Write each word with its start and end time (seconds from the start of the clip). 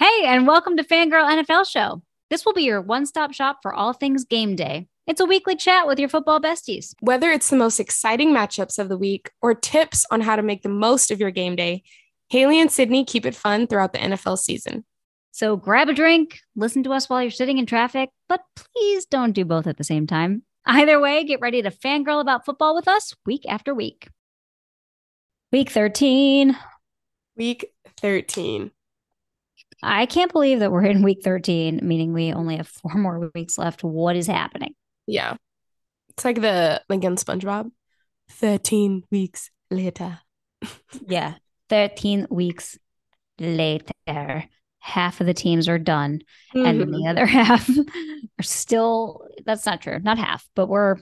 Hey, 0.00 0.24
and 0.24 0.46
welcome 0.46 0.78
to 0.78 0.82
Fangirl 0.82 1.30
NFL 1.30 1.68
Show. 1.68 2.00
This 2.30 2.46
will 2.46 2.54
be 2.54 2.62
your 2.62 2.80
one 2.80 3.04
stop 3.04 3.34
shop 3.34 3.58
for 3.60 3.74
all 3.74 3.92
things 3.92 4.24
game 4.24 4.56
day. 4.56 4.88
It's 5.06 5.20
a 5.20 5.26
weekly 5.26 5.56
chat 5.56 5.86
with 5.86 5.98
your 5.98 6.08
football 6.08 6.40
besties. 6.40 6.94
Whether 7.00 7.30
it's 7.30 7.50
the 7.50 7.56
most 7.56 7.78
exciting 7.78 8.30
matchups 8.30 8.78
of 8.78 8.88
the 8.88 8.96
week 8.96 9.30
or 9.42 9.54
tips 9.54 10.06
on 10.10 10.22
how 10.22 10.36
to 10.36 10.42
make 10.42 10.62
the 10.62 10.70
most 10.70 11.10
of 11.10 11.20
your 11.20 11.30
game 11.30 11.54
day, 11.54 11.82
Hayley 12.30 12.58
and 12.58 12.72
Sydney 12.72 13.04
keep 13.04 13.26
it 13.26 13.34
fun 13.34 13.66
throughout 13.66 13.92
the 13.92 13.98
NFL 13.98 14.38
season. 14.38 14.86
So 15.32 15.54
grab 15.54 15.90
a 15.90 15.92
drink, 15.92 16.40
listen 16.56 16.82
to 16.84 16.94
us 16.94 17.10
while 17.10 17.20
you're 17.20 17.30
sitting 17.30 17.58
in 17.58 17.66
traffic, 17.66 18.08
but 18.26 18.40
please 18.56 19.04
don't 19.04 19.32
do 19.32 19.44
both 19.44 19.66
at 19.66 19.76
the 19.76 19.84
same 19.84 20.06
time. 20.06 20.44
Either 20.64 20.98
way, 20.98 21.24
get 21.24 21.42
ready 21.42 21.60
to 21.60 21.70
fangirl 21.70 22.22
about 22.22 22.46
football 22.46 22.74
with 22.74 22.88
us 22.88 23.14
week 23.26 23.42
after 23.46 23.74
week. 23.74 24.08
Week 25.52 25.68
13. 25.68 26.56
Week 27.36 27.74
13. 27.98 28.70
I 29.82 30.06
can't 30.06 30.32
believe 30.32 30.60
that 30.60 30.72
we're 30.72 30.84
in 30.84 31.02
week 31.02 31.22
13, 31.22 31.80
meaning 31.82 32.12
we 32.12 32.32
only 32.32 32.56
have 32.56 32.68
four 32.68 32.94
more 32.94 33.30
weeks 33.34 33.58
left. 33.58 33.82
What 33.82 34.16
is 34.16 34.26
happening? 34.26 34.74
Yeah. 35.06 35.36
It's 36.10 36.24
like 36.24 36.40
the 36.40 36.82
like 36.88 37.02
in 37.02 37.16
SpongeBob. 37.16 37.70
13 38.30 39.04
weeks 39.10 39.50
later. 39.70 40.18
yeah. 41.06 41.34
13 41.68 42.26
weeks 42.30 42.78
later. 43.38 44.44
Half 44.80 45.20
of 45.20 45.26
the 45.26 45.34
teams 45.34 45.68
are 45.68 45.78
done. 45.78 46.20
Mm-hmm. 46.54 46.66
And 46.66 46.94
the 46.94 47.06
other 47.08 47.26
half 47.26 47.68
are 47.68 48.42
still 48.42 49.26
that's 49.44 49.66
not 49.66 49.80
true. 49.80 49.98
Not 49.98 50.18
half, 50.18 50.46
but 50.54 50.68
we're 50.68 50.96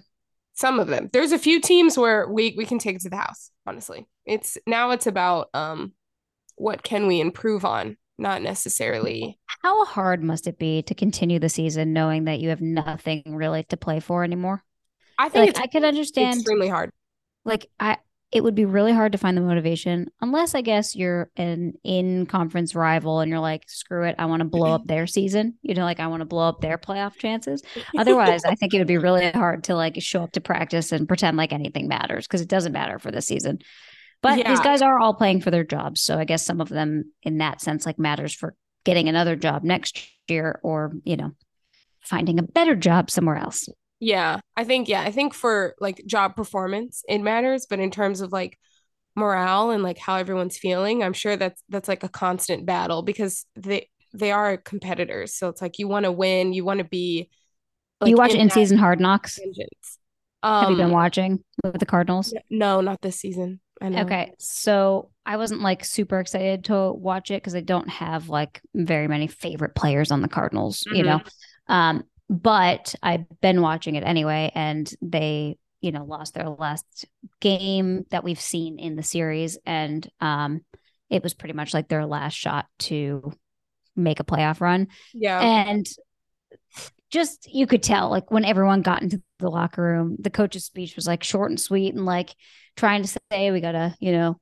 some 0.55 0.81
of 0.81 0.89
them. 0.89 1.09
There's 1.13 1.33
a 1.33 1.39
few 1.39 1.61
teams 1.61 1.97
where 1.97 2.29
we 2.29 2.55
we 2.57 2.67
can 2.67 2.79
take 2.79 2.97
it 2.97 3.03
to 3.03 3.11
the 3.11 3.17
house, 3.17 3.51
honestly. 3.67 4.07
It's 4.27 4.59
now 4.67 4.91
it's 4.91 5.07
about 5.07 5.49
um 5.55 5.93
what 6.57 6.83
can 6.83 7.07
we 7.07 7.21
improve 7.21 7.65
on 7.65 7.97
not 8.19 8.43
necessarily. 8.43 9.39
How 9.63 9.85
hard 9.85 10.23
must 10.23 10.47
it 10.47 10.59
be 10.59 10.83
to 10.83 10.95
continue 10.95 11.39
the 11.39 11.49
season 11.49 11.93
knowing 11.93 12.25
that 12.25 12.41
you 12.41 12.51
have 12.51 12.61
nothing 12.61 13.23
really 13.27 13.63
to 13.65 13.77
play 13.77 14.01
for 14.01 14.25
anymore? 14.25 14.63
I 15.19 15.29
think 15.29 15.57
like, 15.57 15.65
I 15.65 15.67
could 15.69 15.85
understand 15.85 16.39
extremely 16.39 16.69
hard. 16.69 16.91
Like 17.45 17.69
I 17.81 17.99
it 18.31 18.45
would 18.45 18.55
be 18.55 18.67
really 18.67 18.93
hard 18.93 19.13
to 19.13 19.19
find 19.19 19.37
the 19.37 19.41
motivation 19.41 20.11
unless 20.21 20.55
I 20.55 20.61
guess 20.61 20.95
you're 20.95 21.31
an 21.37 21.73
in 21.83 22.27
conference 22.27 22.75
rival 22.75 23.21
and 23.21 23.31
you're 23.31 23.41
like, 23.41 23.65
screw 23.69 24.05
it, 24.05 24.17
I 24.19 24.27
want 24.27 24.41
to 24.41 24.49
blow 24.49 24.75
up 24.75 24.87
their 24.87 25.07
season. 25.07 25.55
You 25.63 25.75
know, 25.75 25.85
like 25.85 25.99
I 25.99 26.09
want 26.09 26.21
to 26.21 26.27
blow 26.27 26.47
up 26.47 26.61
their 26.61 26.77
playoff 26.77 27.17
chances. 27.17 27.63
Otherwise, 27.97 28.45
I 28.45 28.55
think 28.55 28.75
it 28.75 28.79
would 28.79 28.87
be 28.87 28.99
really 28.99 29.31
hard 29.31 29.65
to 29.65 29.75
like 29.75 29.97
show 30.03 30.25
up 30.25 30.33
to 30.33 30.43
practice 30.43 30.93
and 30.93 31.09
pretend 31.09 31.39
like 31.39 31.55
anything 31.55 31.89
matters 31.89 32.27
because 32.27 32.43
it 32.43 32.49
doesn't 32.49 32.73
matter 32.73 32.99
for 32.99 33.11
the 33.11 33.23
season. 33.23 33.61
But 34.23 34.39
yeah. 34.39 34.51
these 34.51 34.61
guys 34.61 34.83
are 34.83 34.99
all 34.99 35.15
playing 35.15 35.43
for 35.43 35.51
their 35.51 35.65
jobs. 35.65 36.01
So 36.01 36.19
I 36.19 36.25
guess 36.25 36.45
some 36.45 36.61
of 36.61 36.69
them 36.69 37.13
in 37.23 37.39
that 37.39 37.61
sense 37.61 37.87
like 37.87 37.99
matters 37.99 38.35
for 38.35 38.55
getting 38.85 39.09
another 39.09 39.37
job 39.37 39.63
next 39.63 40.01
year 40.29 40.61
or, 40.63 40.93
you 41.05 41.17
know, 41.17 41.33
finding 42.01 42.39
a 42.39 42.43
better 42.43 42.75
job 42.75 43.11
somewhere 43.11 43.37
else. 43.37 43.69
Yeah. 44.01 44.41
I 44.57 44.65
think 44.65 44.89
yeah, 44.89 45.03
I 45.03 45.11
think 45.11 45.35
for 45.35 45.75
like 45.81 46.05
job 46.07 46.37
performance 46.37 47.03
it 47.09 47.19
matters, 47.19 47.67
but 47.69 47.81
in 47.81 47.91
terms 47.91 48.21
of 48.21 48.33
like 48.33 48.59
morale 49.15 49.71
and 49.71 49.83
like 49.83 49.99
how 49.99 50.17
everyone's 50.17 50.59
feeling, 50.59 51.03
I'm 51.03 51.13
sure 51.13 51.37
that's 51.37 51.63
that's 51.69 51.89
like 51.89 52.03
a 52.03 52.09
constant 52.09 52.67
battle 52.67 53.03
because 53.03 53.45
they 53.55 53.89
they 54.15 54.33
are 54.33 54.57
competitors. 54.57 55.35
So 55.35 55.49
it's 55.49 55.63
like 55.63 55.79
you 55.79 55.87
want 55.87 56.05
to 56.05 56.13
win, 56.13 56.53
you 56.53 56.65
want 56.65 56.79
to 56.79 56.85
be 56.85 57.31
like, 58.01 58.11
you 58.11 58.17
watch 58.17 58.35
in, 58.35 58.51
season 58.51 58.79
hard 58.79 59.01
knocks. 59.01 59.39
Um, 60.43 60.61
Have 60.61 60.71
you 60.71 60.77
been 60.77 60.87
um, 60.87 60.93
watching 60.93 61.45
with 61.65 61.81
the 61.81 61.87
Cardinals? 61.87 62.33
No, 62.49 62.81
not 62.81 63.01
this 63.03 63.17
season. 63.17 63.61
Okay. 63.83 64.33
So 64.39 65.11
I 65.25 65.37
wasn't 65.37 65.61
like 65.61 65.85
super 65.85 66.19
excited 66.21 66.65
to 66.65 66.93
watch 66.93 67.31
it 67.31 67.43
because 67.43 67.55
I 67.55 67.61
don't 67.61 67.89
have 67.89 68.29
like 68.29 68.61
very 68.75 69.09
many 69.09 69.27
favorite 69.27 69.75
players 69.75 70.11
on 70.11 70.23
the 70.23 70.29
Cardinals, 70.29 70.85
mm-hmm. 70.87 70.97
you 70.97 71.03
know. 71.05 71.19
Mm-hmm. 71.19 71.73
Um, 71.73 72.05
but 72.31 72.95
I've 73.03 73.25
been 73.41 73.63
watching 73.63 73.95
it 73.95 74.05
anyway, 74.05 74.53
and 74.55 74.91
they, 75.01 75.59
you 75.81 75.93
know, 75.93 76.05
lost 76.05 76.35
their 76.35 76.49
last 76.49 77.07
game 77.41 78.05
that 78.11 78.25
we've 78.25 78.41
seen 78.41 78.79
in 78.79 78.97
the 78.97 79.03
series. 79.03 79.59
And 79.65 80.09
um, 80.21 80.63
it 81.09 81.23
was 81.23 81.35
pretty 81.35 81.55
much 81.55 81.73
like 81.73 81.89
their 81.89 82.05
last 82.05 82.35
shot 82.35 82.67
to 82.81 83.33
make 83.97 84.21
a 84.21 84.25
playoff 84.25 84.61
run. 84.61 84.89
Yeah. 85.15 85.41
And 85.41 85.87
just 87.11 87.53
you 87.53 87.67
could 87.67 87.83
tell 87.83 88.11
like 88.11 88.31
when 88.31 88.45
everyone 88.45 88.83
got 88.83 89.03
into 89.03 89.23
the 89.39 89.49
locker 89.49 89.83
room 89.83 90.17
the 90.19 90.29
coach's 90.31 90.67
speech 90.67 90.95
was 90.95 91.07
like 91.07 91.25
short 91.25 91.51
and 91.51 91.59
sweet 91.59 91.95
and 91.95 92.05
like 92.05 92.35
trying 92.79 93.03
to 93.03 93.19
say 93.31 93.51
we 93.51 93.61
gotta 93.61 93.95
you 94.01 94.13
know 94.13 94.41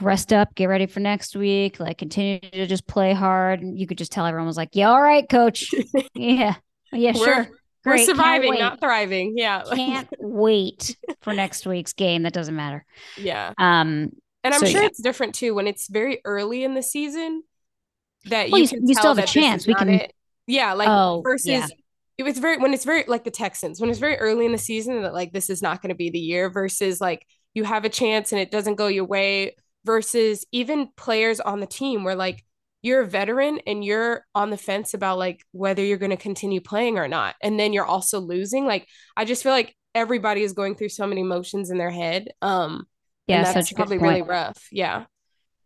rest 0.00 0.32
up 0.32 0.54
get 0.54 0.66
ready 0.66 0.86
for 0.86 1.00
next 1.00 1.36
week 1.36 1.78
like 1.78 1.98
continue 1.98 2.38
to 2.40 2.66
just 2.66 2.86
play 2.86 3.12
hard. 3.12 3.60
And 3.60 3.78
you 3.78 3.86
could 3.86 3.98
just 3.98 4.12
tell 4.12 4.26
everyone 4.26 4.46
was 4.46 4.56
like 4.56 4.70
yeah 4.72 4.90
all 4.90 5.02
right 5.02 5.28
coach. 5.28 5.70
Yeah. 6.14 6.54
Yeah 6.92 7.12
we're, 7.14 7.24
sure. 7.24 7.48
Great. 7.84 8.00
we're 8.00 8.04
surviving 8.06 8.54
not 8.58 8.80
thriving. 8.80 9.34
Yeah. 9.36 9.62
Can't 9.74 10.08
wait 10.18 10.96
for 11.20 11.32
next 11.32 11.66
week's 11.66 11.92
game. 11.92 12.22
That 12.22 12.32
doesn't 12.32 12.54
matter. 12.54 12.84
Yeah. 13.16 13.52
Um 13.58 14.12
and 14.44 14.54
i'm 14.54 14.60
so, 14.60 14.66
sure 14.66 14.80
yeah. 14.80 14.86
it's 14.88 15.00
different 15.00 15.34
too 15.34 15.54
when 15.54 15.66
it's 15.66 15.88
very 15.88 16.20
early 16.24 16.64
in 16.64 16.74
the 16.74 16.82
season 16.82 17.42
that 18.26 18.50
well, 18.50 18.60
you, 18.60 18.68
you, 18.72 18.80
you 18.86 18.94
still 18.94 19.14
have 19.14 19.22
a 19.22 19.26
chance. 19.26 19.66
we 19.66 19.74
can 19.74 19.88
it. 19.88 20.12
yeah 20.46 20.72
like 20.72 20.88
oh, 20.88 21.22
versus 21.24 21.46
yeah. 21.46 21.66
it 22.18 22.22
was 22.22 22.38
very 22.38 22.58
when 22.58 22.74
it's 22.74 22.84
very 22.84 23.04
like 23.06 23.24
the 23.24 23.30
Texans 23.30 23.80
when 23.80 23.90
it's 23.90 23.98
very 23.98 24.16
early 24.16 24.44
in 24.44 24.52
the 24.52 24.58
season 24.58 25.02
that 25.02 25.14
like 25.14 25.32
this 25.32 25.50
is 25.50 25.62
not 25.62 25.80
going 25.82 25.90
to 25.90 25.94
be 25.94 26.10
the 26.10 26.18
year 26.18 26.50
versus 26.50 27.00
like 27.00 27.24
you 27.54 27.64
have 27.64 27.84
a 27.84 27.88
chance 27.88 28.32
and 28.32 28.40
it 28.40 28.50
doesn't 28.50 28.76
go 28.76 28.86
your 28.86 29.04
way 29.04 29.56
versus 29.84 30.46
even 30.52 30.88
players 30.96 31.40
on 31.40 31.60
the 31.60 31.66
team 31.66 32.04
where 32.04 32.14
like 32.14 32.44
you're 32.82 33.02
a 33.02 33.06
veteran 33.06 33.60
and 33.66 33.84
you're 33.84 34.26
on 34.34 34.50
the 34.50 34.56
fence 34.56 34.94
about 34.94 35.18
like 35.18 35.44
whether 35.52 35.84
you're 35.84 35.98
going 35.98 36.10
to 36.10 36.16
continue 36.16 36.60
playing 36.60 36.98
or 36.98 37.08
not 37.08 37.34
and 37.42 37.58
then 37.58 37.72
you're 37.72 37.84
also 37.84 38.20
losing 38.20 38.66
like 38.66 38.86
I 39.16 39.24
just 39.24 39.42
feel 39.42 39.52
like 39.52 39.76
everybody 39.94 40.42
is 40.42 40.52
going 40.52 40.74
through 40.74 40.88
so 40.88 41.06
many 41.06 41.20
emotions 41.20 41.70
in 41.70 41.78
their 41.78 41.90
head 41.90 42.28
um 42.40 42.86
yeah 43.26 43.52
that's 43.52 43.72
probably 43.72 43.98
really 43.98 44.22
rough 44.22 44.68
yeah 44.72 45.04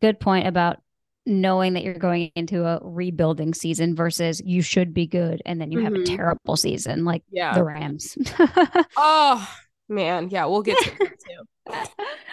good 0.00 0.18
point 0.20 0.47
about 0.47 0.78
knowing 1.26 1.74
that 1.74 1.82
you're 1.82 1.94
going 1.94 2.30
into 2.36 2.64
a 2.64 2.78
rebuilding 2.82 3.53
season 3.53 3.97
versus 3.97 4.41
you 4.44 4.62
should 4.62 4.94
be 4.94 5.06
good 5.06 5.42
and 5.44 5.60
then 5.60 5.72
you 5.72 5.78
mm-hmm. 5.78 5.84
have 5.84 5.94
a 5.94 5.98
mm-hmm. 5.98 6.16
terrible 6.16 6.56
season 6.56 7.04
like 7.04 7.22
yeah. 7.30 7.53
the 7.53 7.64
Rams. 7.64 8.16
oh 8.97 9.48
man, 9.88 10.30
yeah, 10.30 10.47
we'll 10.47 10.62
get 10.62 10.78
to 10.78 10.91
that 10.91 11.18
too. 11.26 11.42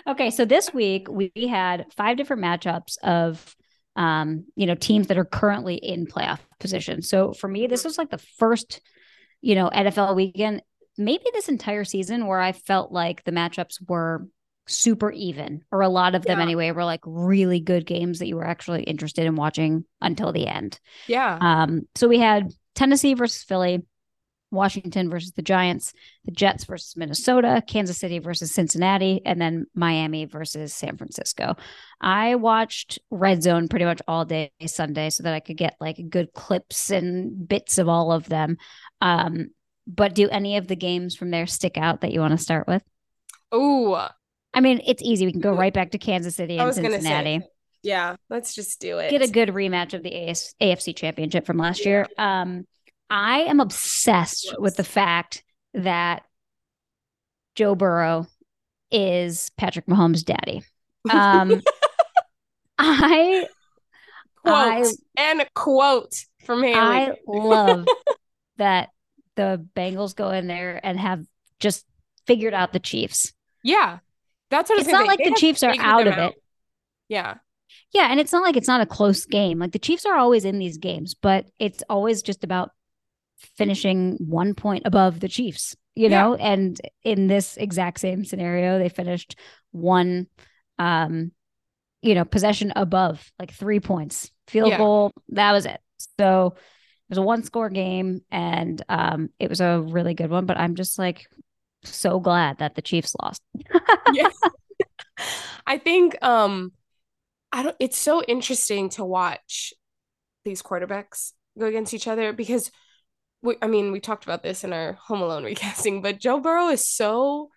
Okay, 0.08 0.30
so 0.30 0.46
this 0.46 0.74
week 0.74 1.08
we 1.10 1.32
had 1.50 1.86
five 1.96 2.18
different 2.18 2.42
matchups 2.44 2.98
of 3.04 3.56
um, 3.96 4.46
you 4.56 4.66
know, 4.66 4.76
teams 4.76 5.08
that 5.08 5.18
are 5.18 5.26
currently 5.26 5.76
in 5.76 6.08
playoff 6.08 6.40
position. 6.60 7.02
So 7.02 7.34
for 7.34 7.48
me, 7.48 7.68
this 7.68 7.86
was 7.86 7.98
like 7.98 8.10
the 8.10 8.18
first, 8.18 8.82
you 9.42 9.56
know, 9.56 9.70
NFL 9.70 10.16
weekend, 10.16 10.62
maybe 10.98 11.26
this 11.34 11.50
entire 11.50 11.84
season 11.84 12.28
where 12.28 12.40
I 12.40 12.52
felt 12.52 12.92
like 12.92 13.24
the 13.24 13.32
matchups 13.32 13.78
were 13.88 14.28
super 14.68 15.12
even, 15.12 15.64
or 15.72 15.82
a 15.82 15.90
lot 15.90 16.16
of 16.16 16.24
them 16.24 16.40
yeah. 16.40 16.44
anyway, 16.44 16.72
were 16.72 16.86
like 16.86 17.02
really 17.06 17.60
good 17.60 17.86
games 17.86 18.20
that 18.20 18.28
you 18.28 18.36
were 18.36 18.48
actually 18.48 18.84
interested 18.84 19.26
in 19.26 19.36
watching 19.36 19.86
until 20.02 20.32
the 20.32 20.48
end. 20.48 20.80
Yeah. 21.08 21.38
Um, 21.40 21.82
so 21.96 22.08
we 22.08 22.20
had 22.20 22.52
Tennessee 22.74 23.14
versus 23.14 23.44
Philly, 23.44 23.84
Washington 24.54 25.10
versus 25.10 25.32
the 25.32 25.42
Giants, 25.42 25.94
the 26.26 26.32
Jets 26.32 26.64
versus 26.64 26.96
Minnesota, 26.96 27.62
Kansas 27.68 27.98
City 27.98 28.20
versus 28.20 28.52
Cincinnati, 28.52 29.22
and 29.26 29.42
then 29.42 29.66
Miami 29.76 30.26
versus 30.26 30.74
San 30.74 30.98
Francisco. 30.98 31.56
I 32.00 32.36
watched 32.36 33.00
Red 33.10 33.44
Zone 33.44 33.68
pretty 33.68 33.86
much 33.86 34.02
all 34.08 34.26
day 34.26 34.52
Sunday 34.66 35.10
so 35.10 35.24
that 35.24 35.34
I 35.34 35.40
could 35.40 35.58
get 35.58 35.76
like 35.82 36.00
good 36.10 36.34
clips 36.34 36.90
and 36.90 37.48
bits 37.48 37.78
of 37.78 37.90
all 37.90 38.12
of 38.12 38.30
them. 38.30 38.58
Um, 39.02 39.50
but 39.86 40.16
do 40.16 40.30
any 40.30 40.58
of 40.58 40.68
the 40.68 40.76
games 40.76 41.16
from 41.16 41.32
there 41.32 41.48
stick 41.48 41.78
out 41.78 42.02
that 42.02 42.14
you 42.14 42.20
want 42.20 42.32
to 42.32 42.38
start 42.38 42.68
with? 42.68 42.84
Oh, 43.52 44.08
I 44.54 44.62
mean, 44.62 44.82
it's 44.86 45.02
easy. 45.02 45.26
We 45.26 45.32
can 45.32 45.42
go 45.42 45.54
right 45.54 45.74
back 45.74 45.92
to 45.92 45.98
Kansas 45.98 46.36
City 46.36 46.58
and 46.58 46.74
Cincinnati. 46.74 47.40
Say, 47.40 47.48
yeah, 47.82 48.16
let's 48.30 48.56
just 48.56 48.80
do 48.80 49.00
it. 49.00 49.10
Get 49.12 49.22
a 49.22 49.28
good 49.28 49.50
rematch 49.50 49.94
of 49.94 50.04
the 50.04 50.30
AS- 50.30 50.56
AFC 50.62 50.96
Championship 50.96 51.46
from 51.46 51.58
last 51.58 51.86
year. 51.86 52.08
Um, 52.18 52.66
I 53.10 53.42
am 53.42 53.60
obsessed 53.60 54.56
with 54.58 54.76
the 54.76 54.84
fact 54.84 55.44
that 55.74 56.24
Joe 57.56 57.76
Burrow 57.76 58.28
is 58.92 59.52
Patrick 59.58 59.86
Mahomes' 59.88 60.24
daddy. 60.24 60.64
Um, 61.10 61.62
I 62.78 63.48
quote 64.44 64.56
I, 64.56 64.94
and 65.18 65.46
quote 65.54 66.14
from 66.46 66.64
Hayley. 66.64 66.76
I 66.76 67.14
love 67.28 67.88
that 68.58 68.90
the 69.36 69.66
Bengals 69.76 70.16
go 70.16 70.30
in 70.32 70.48
there 70.48 70.80
and 70.84 71.00
have 71.00 71.26
just 71.60 71.86
figured 72.28 72.54
out 72.54 72.74
the 72.74 72.80
Chiefs. 72.80 73.34
Yeah. 73.64 74.00
That's 74.50 74.70
what 74.70 74.80
it's 74.80 74.90
not 74.90 75.08
like 75.08 75.20
the 75.20 75.36
Chiefs 75.38 75.64
are 75.64 75.76
out 75.80 76.08
of 76.08 76.14
out. 76.14 76.32
it. 76.32 76.44
Yeah. 77.10 77.36
Yeah, 77.92 78.08
and 78.10 78.20
it's 78.20 78.32
not 78.32 78.44
like 78.44 78.56
it's 78.56 78.68
not 78.68 78.82
a 78.82 78.86
close 78.86 79.26
game. 79.26 79.60
Like 79.60 79.72
the 79.72 79.80
Chiefs 79.80 80.06
are 80.06 80.16
always 80.16 80.46
in 80.46 80.60
these 80.60 80.78
games, 80.78 81.16
but 81.16 81.46
it's 81.60 81.84
always 81.90 82.22
just 82.22 82.44
about 82.44 82.72
finishing 83.58 84.18
one 84.20 84.54
point 84.54 84.84
above 84.86 85.20
the 85.20 85.28
Chiefs, 85.28 85.76
you 85.96 86.10
know? 86.10 86.38
Yeah. 86.38 86.46
And 86.46 86.82
in 87.04 87.28
this 87.28 87.58
exact 87.58 88.00
same 88.00 88.26
scenario, 88.26 88.80
they 88.80 88.90
finished 88.90 89.38
one 89.72 90.28
um 90.80 91.32
you 92.04 92.16
know, 92.16 92.26
possession 92.26 92.74
above 92.76 93.32
like 93.40 93.52
three 93.52 93.80
points, 93.80 94.30
field 94.48 94.70
yeah. 94.70 94.78
goal. 94.78 95.14
That 95.30 95.54
was 95.54 95.66
it. 95.66 95.80
So 96.20 96.48
it 96.56 97.10
was 97.10 97.18
a 97.18 97.22
one 97.22 97.44
score 97.44 97.70
game 97.70 98.22
and 98.30 98.82
um, 98.90 99.30
it 99.40 99.50
was 99.50 99.62
a 99.62 99.80
really 99.80 100.14
good 100.14 100.30
one. 100.30 100.46
But 100.46 100.58
I'm 100.58 100.76
just 100.76 101.00
like 101.00 101.26
so 101.86 102.20
glad 102.20 102.58
that 102.60 102.76
the 102.76 102.82
Chiefs 102.82 103.16
lost. 103.22 103.42
yeah. 104.14 104.30
I 105.66 105.78
think 105.78 106.22
um 106.22 106.74
I 107.54 107.64
don't 107.64 107.76
it's 107.80 107.98
so 107.98 108.22
interesting 108.24 108.90
to 108.90 109.06
watch 109.06 109.74
these 110.44 110.62
quarterbacks 110.62 111.32
go 111.58 111.68
against 111.68 111.94
each 111.94 112.08
other 112.08 112.34
because 112.34 112.70
we, 113.44 113.56
I 113.62 113.68
mean, 113.68 113.92
we 113.92 114.00
talked 114.00 114.24
about 114.24 114.42
this 114.42 114.64
in 114.64 114.74
our 114.74 114.94
Home 114.94 115.22
Alone 115.22 115.44
recasting, 115.54 116.02
but 116.02 116.20
Joe 116.20 116.40
Burrow 116.40 116.70
is 116.70 116.88
so 116.88 117.50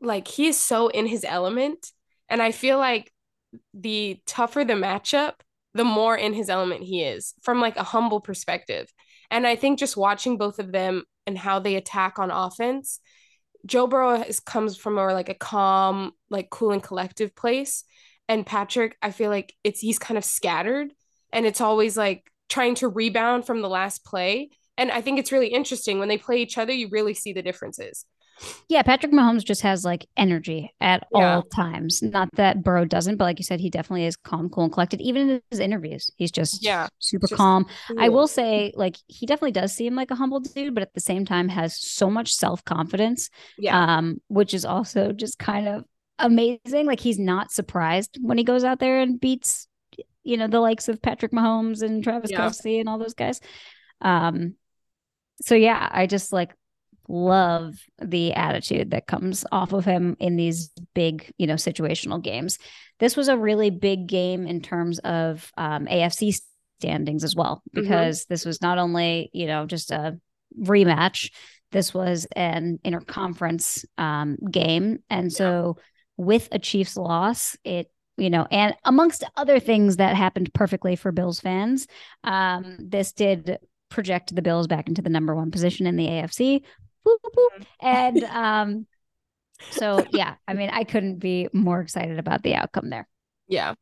like 0.00 0.26
he 0.26 0.46
is 0.46 0.58
so 0.58 0.88
in 0.88 1.06
his 1.06 1.24
element 1.24 1.92
and 2.28 2.40
I 2.40 2.52
feel 2.52 2.78
like 2.78 3.12
the 3.74 4.18
tougher 4.26 4.64
the 4.64 4.74
matchup, 4.74 5.34
the 5.74 5.84
more 5.84 6.16
in 6.16 6.32
his 6.32 6.48
element 6.48 6.82
he 6.82 7.02
is 7.02 7.34
from 7.42 7.60
like 7.60 7.76
a 7.76 7.82
humble 7.82 8.20
perspective. 8.20 8.90
And 9.30 9.46
I 9.46 9.56
think 9.56 9.78
just 9.78 9.96
watching 9.96 10.38
both 10.38 10.58
of 10.58 10.72
them 10.72 11.04
and 11.26 11.36
how 11.36 11.58
they 11.58 11.74
attack 11.76 12.18
on 12.18 12.30
offense, 12.30 13.00
Joe 13.66 13.86
Burrow 13.86 14.22
is, 14.22 14.40
comes 14.40 14.76
from 14.76 14.94
more 14.94 15.12
like 15.12 15.28
a 15.28 15.34
calm, 15.34 16.12
like 16.30 16.50
cool 16.50 16.72
and 16.72 16.82
collective 16.82 17.34
place. 17.36 17.84
And 18.28 18.46
Patrick, 18.46 18.96
I 19.02 19.10
feel 19.10 19.30
like 19.30 19.54
it's 19.64 19.80
he's 19.80 19.98
kind 19.98 20.16
of 20.16 20.24
scattered 20.24 20.92
and 21.32 21.46
it's 21.46 21.60
always 21.60 21.96
like 21.96 22.30
trying 22.48 22.76
to 22.76 22.88
rebound 22.88 23.46
from 23.46 23.60
the 23.60 23.68
last 23.68 24.04
play. 24.04 24.50
And 24.80 24.90
I 24.90 25.02
think 25.02 25.18
it's 25.18 25.30
really 25.30 25.48
interesting 25.48 25.98
when 25.98 26.08
they 26.08 26.16
play 26.16 26.40
each 26.40 26.56
other, 26.56 26.72
you 26.72 26.88
really 26.90 27.12
see 27.12 27.34
the 27.34 27.42
differences. 27.42 28.06
Yeah, 28.70 28.80
Patrick 28.80 29.12
Mahomes 29.12 29.44
just 29.44 29.60
has 29.60 29.84
like 29.84 30.06
energy 30.16 30.72
at 30.80 31.06
yeah. 31.12 31.34
all 31.34 31.42
times. 31.42 32.00
Not 32.02 32.30
that 32.36 32.62
Burrow 32.62 32.86
doesn't, 32.86 33.16
but 33.16 33.24
like 33.24 33.38
you 33.38 33.44
said, 33.44 33.60
he 33.60 33.68
definitely 33.68 34.06
is 34.06 34.16
calm, 34.16 34.48
cool, 34.48 34.64
and 34.64 34.72
collected. 34.72 35.02
Even 35.02 35.28
in 35.28 35.42
his 35.50 35.60
interviews, 35.60 36.10
he's 36.16 36.30
just 36.30 36.64
yeah, 36.64 36.88
super 36.98 37.26
just 37.26 37.36
calm. 37.36 37.66
Cool. 37.88 38.00
I 38.00 38.08
will 38.08 38.26
say, 38.26 38.72
like 38.74 38.96
he 39.06 39.26
definitely 39.26 39.52
does 39.52 39.74
seem 39.74 39.94
like 39.94 40.10
a 40.10 40.14
humble 40.14 40.40
dude, 40.40 40.72
but 40.72 40.82
at 40.82 40.94
the 40.94 41.00
same 41.00 41.26
time 41.26 41.50
has 41.50 41.78
so 41.78 42.08
much 42.08 42.34
self 42.34 42.64
confidence. 42.64 43.28
Yeah, 43.58 43.78
um, 43.78 44.22
which 44.28 44.54
is 44.54 44.64
also 44.64 45.12
just 45.12 45.38
kind 45.38 45.68
of 45.68 45.84
amazing. 46.18 46.86
Like 46.86 47.00
he's 47.00 47.18
not 47.18 47.52
surprised 47.52 48.16
when 48.22 48.38
he 48.38 48.44
goes 48.44 48.64
out 48.64 48.78
there 48.78 49.02
and 49.02 49.20
beats, 49.20 49.68
you 50.22 50.38
know, 50.38 50.46
the 50.46 50.60
likes 50.60 50.88
of 50.88 51.02
Patrick 51.02 51.32
Mahomes 51.32 51.82
and 51.82 52.02
Travis 52.02 52.30
yeah. 52.30 52.40
Kelce 52.40 52.80
and 52.80 52.88
all 52.88 52.98
those 52.98 53.12
guys. 53.12 53.40
Um, 54.00 54.54
so 55.40 55.54
yeah, 55.54 55.88
I 55.90 56.06
just 56.06 56.32
like 56.32 56.54
love 57.08 57.74
the 58.00 58.32
attitude 58.34 58.92
that 58.92 59.06
comes 59.06 59.44
off 59.50 59.72
of 59.72 59.84
him 59.84 60.16
in 60.20 60.36
these 60.36 60.70
big, 60.94 61.32
you 61.38 61.46
know, 61.46 61.54
situational 61.54 62.22
games. 62.22 62.58
This 62.98 63.16
was 63.16 63.28
a 63.28 63.36
really 63.36 63.70
big 63.70 64.06
game 64.06 64.46
in 64.46 64.60
terms 64.60 64.98
of 65.00 65.50
um, 65.56 65.86
AFC 65.86 66.40
standings 66.78 67.24
as 67.24 67.34
well, 67.34 67.56
mm-hmm. 67.56 67.82
because 67.82 68.20
mm-hmm. 68.20 68.32
this 68.32 68.44
was 68.44 68.62
not 68.62 68.78
only, 68.78 69.30
you 69.32 69.46
know, 69.46 69.66
just 69.66 69.90
a 69.90 70.18
rematch, 70.58 71.30
this 71.72 71.92
was 71.94 72.26
an 72.36 72.78
interconference 72.84 73.84
um, 73.98 74.36
game. 74.50 74.98
And 75.08 75.32
so 75.32 75.78
with 76.16 76.48
a 76.52 76.58
Chiefs 76.58 76.96
loss, 76.96 77.56
it 77.64 77.90
you 78.16 78.28
know, 78.28 78.46
and 78.50 78.74
amongst 78.84 79.24
other 79.36 79.58
things 79.58 79.96
that 79.96 80.14
happened 80.14 80.52
perfectly 80.52 80.94
for 80.94 81.10
Bills 81.10 81.40
fans, 81.40 81.86
um, 82.22 82.76
this 82.78 83.12
did 83.12 83.58
project 83.90 84.34
the 84.34 84.42
Bills 84.42 84.66
back 84.66 84.88
into 84.88 85.02
the 85.02 85.10
number 85.10 85.34
one 85.34 85.50
position 85.50 85.86
in 85.86 85.96
the 85.96 86.06
AFC, 86.06 86.62
boop, 87.06 87.16
boop. 87.36 87.64
And 87.80 88.24
um 88.30 88.86
so 89.72 90.06
yeah 90.12 90.36
i 90.48 90.54
mean 90.54 90.70
i 90.70 90.84
couldn't 90.84 91.18
be 91.18 91.46
more 91.52 91.80
excited 91.80 92.18
about 92.18 92.42
the 92.42 92.54
outcome 92.54 92.88
there. 92.88 93.06
Yeah. 93.48 93.74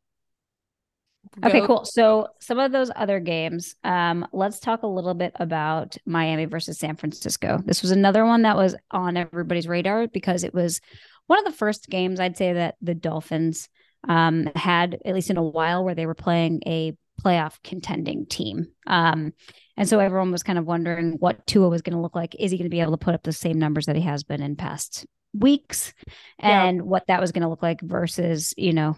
Okay 1.45 1.61
cool. 1.67 1.85
So 1.85 2.29
some 2.41 2.59
of 2.59 2.73
those 2.73 2.91
other 2.97 3.21
games 3.21 3.77
um 3.85 4.27
let's 4.33 4.61
talk 4.61 4.83
a 4.83 4.89
little 4.89 5.15
bit 5.15 5.33
about 5.37 5.97
miami 6.07 6.47
versus 6.47 6.79
san 6.79 6.97
francisco. 6.97 7.63
This 7.65 7.83
was 7.83 7.91
another 7.91 8.25
one 8.25 8.43
that 8.43 8.57
was 8.57 8.75
on 8.91 9.17
everybody's 9.17 9.69
radar 9.69 10.09
because 10.09 10.43
it 10.43 10.55
was 10.55 10.81
one 11.27 11.39
of 11.39 11.45
the 11.45 11.59
first 11.59 11.89
games 11.89 12.19
i'd 12.19 12.37
say 12.39 12.55
that 12.55 12.77
the 12.81 12.95
dolphins 12.95 13.69
um 14.09 14.49
had 14.55 14.99
at 15.05 15.15
least 15.15 15.31
in 15.31 15.37
a 15.37 15.43
while 15.43 15.85
where 15.85 15.95
they 15.95 16.07
were 16.07 16.15
playing 16.15 16.63
a 16.67 16.97
playoff 17.23 17.57
contending 17.63 18.27
team. 18.27 18.69
Um 18.87 19.33
and 19.79 19.89
so 19.89 20.01
everyone 20.01 20.33
was 20.33 20.43
kind 20.43 20.59
of 20.59 20.67
wondering 20.67 21.13
what 21.21 21.47
Tua 21.47 21.69
was 21.69 21.83
going 21.83 21.95
to 21.95 22.03
look 22.03 22.15
like. 22.15 22.35
Is 22.39 22.51
he 22.51 22.59
going 22.59 22.67
to 22.67 22.75
be 22.75 22.81
able 22.81 22.93
to 22.93 22.99
put 22.99 23.15
up 23.15 23.23
the 23.23 23.33
same 23.33 23.59
numbers 23.59 23.87
that 23.87 23.97
he 23.97 24.03
has 24.03 24.25
been 24.25 24.43
in 24.43 24.57
past 24.57 25.07
weeks? 25.33 25.95
And 26.39 26.79
yeah. 26.79 26.83
what 26.83 27.07
that 27.07 27.21
was 27.21 27.33
going 27.33 27.43
to 27.43 27.49
look 27.49 27.63
like 27.63 27.81
versus, 27.81 28.53
you 28.57 28.73
know, 28.73 28.97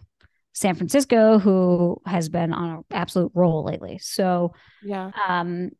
San 0.53 0.75
Francisco, 0.75 1.39
who 1.39 2.01
has 2.07 2.29
been 2.29 2.53
on 2.53 2.71
an 2.71 2.85
absolute 2.91 3.31
roll 3.35 3.65
lately. 3.65 3.99
So, 3.99 4.55
yeah. 4.83 5.11
Um, 5.29 5.71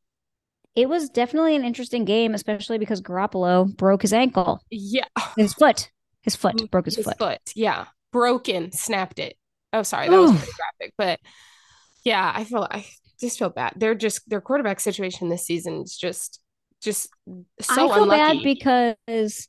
it 0.77 0.89
was 0.89 1.09
definitely 1.09 1.57
an 1.57 1.65
interesting 1.65 2.05
game, 2.05 2.35
especially 2.35 2.79
because 2.79 3.01
Garoppolo 3.01 3.75
broke 3.77 4.03
his 4.03 4.13
ankle. 4.13 4.63
Yeah. 4.71 5.07
His 5.37 5.55
foot. 5.55 5.91
His 6.23 6.37
foot 6.37 6.71
broke 6.71 6.85
his, 6.85 6.97
his 6.97 7.07
foot. 7.07 7.19
foot. 7.19 7.41
Yeah. 7.57 7.87
Broken, 8.13 8.71
snapped 8.71 9.19
it. 9.19 9.37
Oh, 9.73 9.83
sorry. 9.83 10.09
That 10.09 10.17
Ooh. 10.17 10.23
was 10.23 10.37
pretty 10.37 10.53
graphic. 10.53 10.95
But 10.97 11.21
yeah, 12.05 12.33
I 12.35 12.45
feel 12.45 12.67
I 12.71 12.87
just 13.21 13.39
feel 13.39 13.51
bad. 13.51 13.75
They're 13.77 13.95
just 13.95 14.29
their 14.29 14.41
quarterback 14.41 14.81
situation 14.81 15.29
this 15.29 15.45
season 15.45 15.83
is 15.83 15.97
just 15.97 16.41
just 16.83 17.09
so 17.61 17.73
I 17.73 17.77
feel 17.77 18.03
unlucky. 18.05 18.39
bad 18.39 18.43
because 18.43 19.49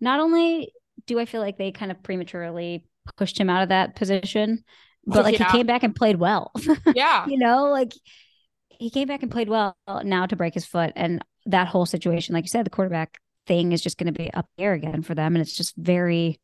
not 0.00 0.20
only 0.20 0.72
do 1.06 1.18
I 1.18 1.24
feel 1.24 1.40
like 1.40 1.58
they 1.58 1.72
kind 1.72 1.90
of 1.90 2.02
prematurely 2.02 2.86
pushed 3.16 3.38
him 3.38 3.48
out 3.48 3.62
of 3.62 3.68
that 3.70 3.96
position, 3.96 4.64
but 5.06 5.24
like 5.24 5.38
yeah. 5.38 5.50
he 5.50 5.58
came 5.58 5.66
back 5.66 5.82
and 5.82 5.94
played 5.94 6.16
well. 6.16 6.52
Yeah. 6.94 7.26
you 7.26 7.38
know, 7.38 7.70
like 7.70 7.92
he 8.68 8.90
came 8.90 9.08
back 9.08 9.22
and 9.22 9.30
played 9.30 9.48
well 9.48 9.76
now 10.04 10.26
to 10.26 10.36
break 10.36 10.54
his 10.54 10.66
foot. 10.66 10.92
And 10.96 11.24
that 11.46 11.68
whole 11.68 11.86
situation, 11.86 12.34
like 12.34 12.44
you 12.44 12.48
said, 12.48 12.66
the 12.66 12.70
quarterback 12.70 13.18
thing 13.46 13.72
is 13.72 13.80
just 13.80 13.98
going 13.98 14.12
to 14.12 14.18
be 14.18 14.32
up 14.34 14.48
there 14.58 14.72
again 14.74 15.02
for 15.02 15.14
them. 15.14 15.34
And 15.34 15.42
it's 15.42 15.56
just 15.56 15.74
very, 15.76 16.40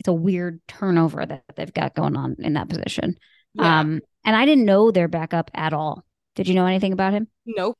it's 0.00 0.08
a 0.08 0.12
weird 0.12 0.60
turnover 0.66 1.24
that 1.24 1.44
they've 1.54 1.72
got 1.72 1.94
going 1.94 2.16
on 2.16 2.36
in 2.38 2.54
that 2.54 2.68
position. 2.68 3.16
Yeah. 3.54 3.80
Um, 3.80 4.00
and 4.24 4.36
I 4.36 4.44
didn't 4.44 4.64
know 4.64 4.90
their 4.90 5.08
backup 5.08 5.50
at 5.54 5.72
all. 5.72 6.04
Did 6.34 6.48
you 6.48 6.54
know 6.54 6.66
anything 6.66 6.92
about 6.92 7.12
him? 7.12 7.28
Nope. 7.44 7.78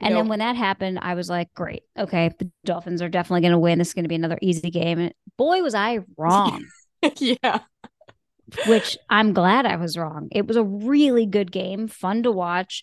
And 0.00 0.14
nope. 0.14 0.22
then 0.22 0.28
when 0.28 0.38
that 0.38 0.56
happened, 0.56 0.98
I 1.02 1.14
was 1.14 1.28
like, 1.28 1.52
great. 1.54 1.82
Okay. 1.98 2.30
The 2.38 2.50
Dolphins 2.64 3.02
are 3.02 3.08
definitely 3.08 3.42
going 3.42 3.52
to 3.52 3.58
win. 3.58 3.78
This 3.78 3.88
is 3.88 3.94
going 3.94 4.04
to 4.04 4.08
be 4.08 4.14
another 4.14 4.38
easy 4.40 4.70
game. 4.70 4.98
And 4.98 5.14
boy, 5.36 5.62
was 5.62 5.74
I 5.74 6.00
wrong. 6.16 6.64
yeah. 7.18 7.60
Which 8.66 8.96
I'm 9.08 9.32
glad 9.32 9.66
I 9.66 9.76
was 9.76 9.96
wrong. 9.96 10.28
It 10.32 10.46
was 10.46 10.56
a 10.56 10.64
really 10.64 11.26
good 11.26 11.52
game, 11.52 11.86
fun 11.86 12.22
to 12.22 12.32
watch. 12.32 12.82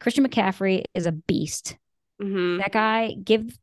Christian 0.00 0.26
McCaffrey 0.26 0.84
is 0.94 1.06
a 1.06 1.12
beast. 1.12 1.76
Mm-hmm. 2.20 2.58
That 2.58 2.72
guy, 2.72 3.14
give 3.22 3.56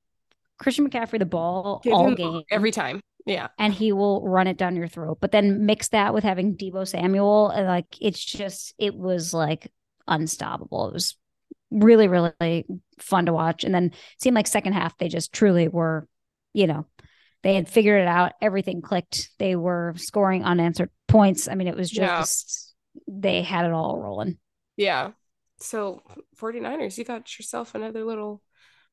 Christian 0.60 0.90
McCaffrey 0.90 1.20
the 1.20 1.26
ball 1.26 1.82
give 1.84 1.94
all 1.94 2.14
game. 2.14 2.44
Every 2.52 2.72
time. 2.72 3.02
Yeah. 3.26 3.50
And 3.58 3.74
he 3.74 3.92
will 3.92 4.28
run 4.28 4.48
it 4.48 4.58
down 4.58 4.76
your 4.76 4.88
throat. 4.88 5.20
But 5.22 5.32
then 5.32 5.66
mix 5.66 5.90
that 5.90 6.14
with 6.14 6.24
having 6.24 6.56
Deebo 6.56 6.88
Samuel 6.88 7.50
and 7.50 7.68
like 7.68 7.96
it's 8.00 8.24
just 8.24 8.74
it 8.78 8.96
was 8.96 9.34
like 9.34 9.72
unstoppable. 10.08 10.88
It 10.88 10.94
was 10.94 11.16
really, 11.70 12.08
really 12.08 12.66
fun 13.00 13.28
to 13.28 13.34
watch. 13.34 13.64
And 13.64 13.74
then 13.74 13.92
seemed 14.20 14.36
like 14.36 14.48
second 14.48 14.74
half 14.74 14.98
they 14.98 15.08
just 15.08 15.34
truly 15.34 15.68
were, 15.68 16.08
you 16.54 16.68
know, 16.68 16.86
they 17.44 17.56
had 17.56 17.70
figured 17.70 18.02
it 18.02 18.08
out. 18.08 18.34
Everything 18.42 18.82
clicked. 18.82 19.30
They 19.40 19.56
were 19.56 19.94
scoring 19.98 20.44
unanswered 20.44 20.92
points. 21.08 21.48
I 21.48 21.56
mean, 21.56 21.68
it 21.68 21.78
was 21.78 21.90
just 21.90 22.76
yeah. 22.94 23.02
they 23.08 23.42
had 23.42 23.66
it 23.66 23.72
all 23.72 23.98
rolling. 23.98 24.38
Yeah. 24.78 25.12
So 25.60 26.02
49ers, 26.40 26.98
you 26.98 27.04
got 27.04 27.38
yourself 27.38 27.76
another 27.76 28.04
little 28.04 28.42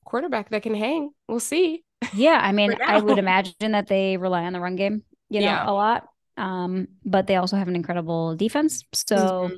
quarterback 0.09 0.51
that 0.51 0.63
can 0.63 0.75
hang. 0.75 1.11
We'll 1.29 1.41
see. 1.41 1.85
Yeah, 2.15 2.41
I 2.43 2.53
mean, 2.53 2.75
I 2.87 3.01
would 3.01 3.19
imagine 3.19 3.73
that 3.73 3.89
they 3.89 4.17
rely 4.17 4.45
on 4.45 4.53
the 4.53 4.61
run 4.61 4.77
game, 4.77 5.03
you 5.29 5.41
know, 5.41 5.47
yeah. 5.47 5.71
a 5.71 5.73
lot. 5.73 6.07
Um, 6.37 6.89
but 7.05 7.27
they 7.27 7.37
also 7.37 7.57
have 7.57 7.69
an 7.69 7.77
incredible 7.77 8.37
defense. 8.37 8.85
So, 8.95 9.17
mm-hmm. 9.17 9.57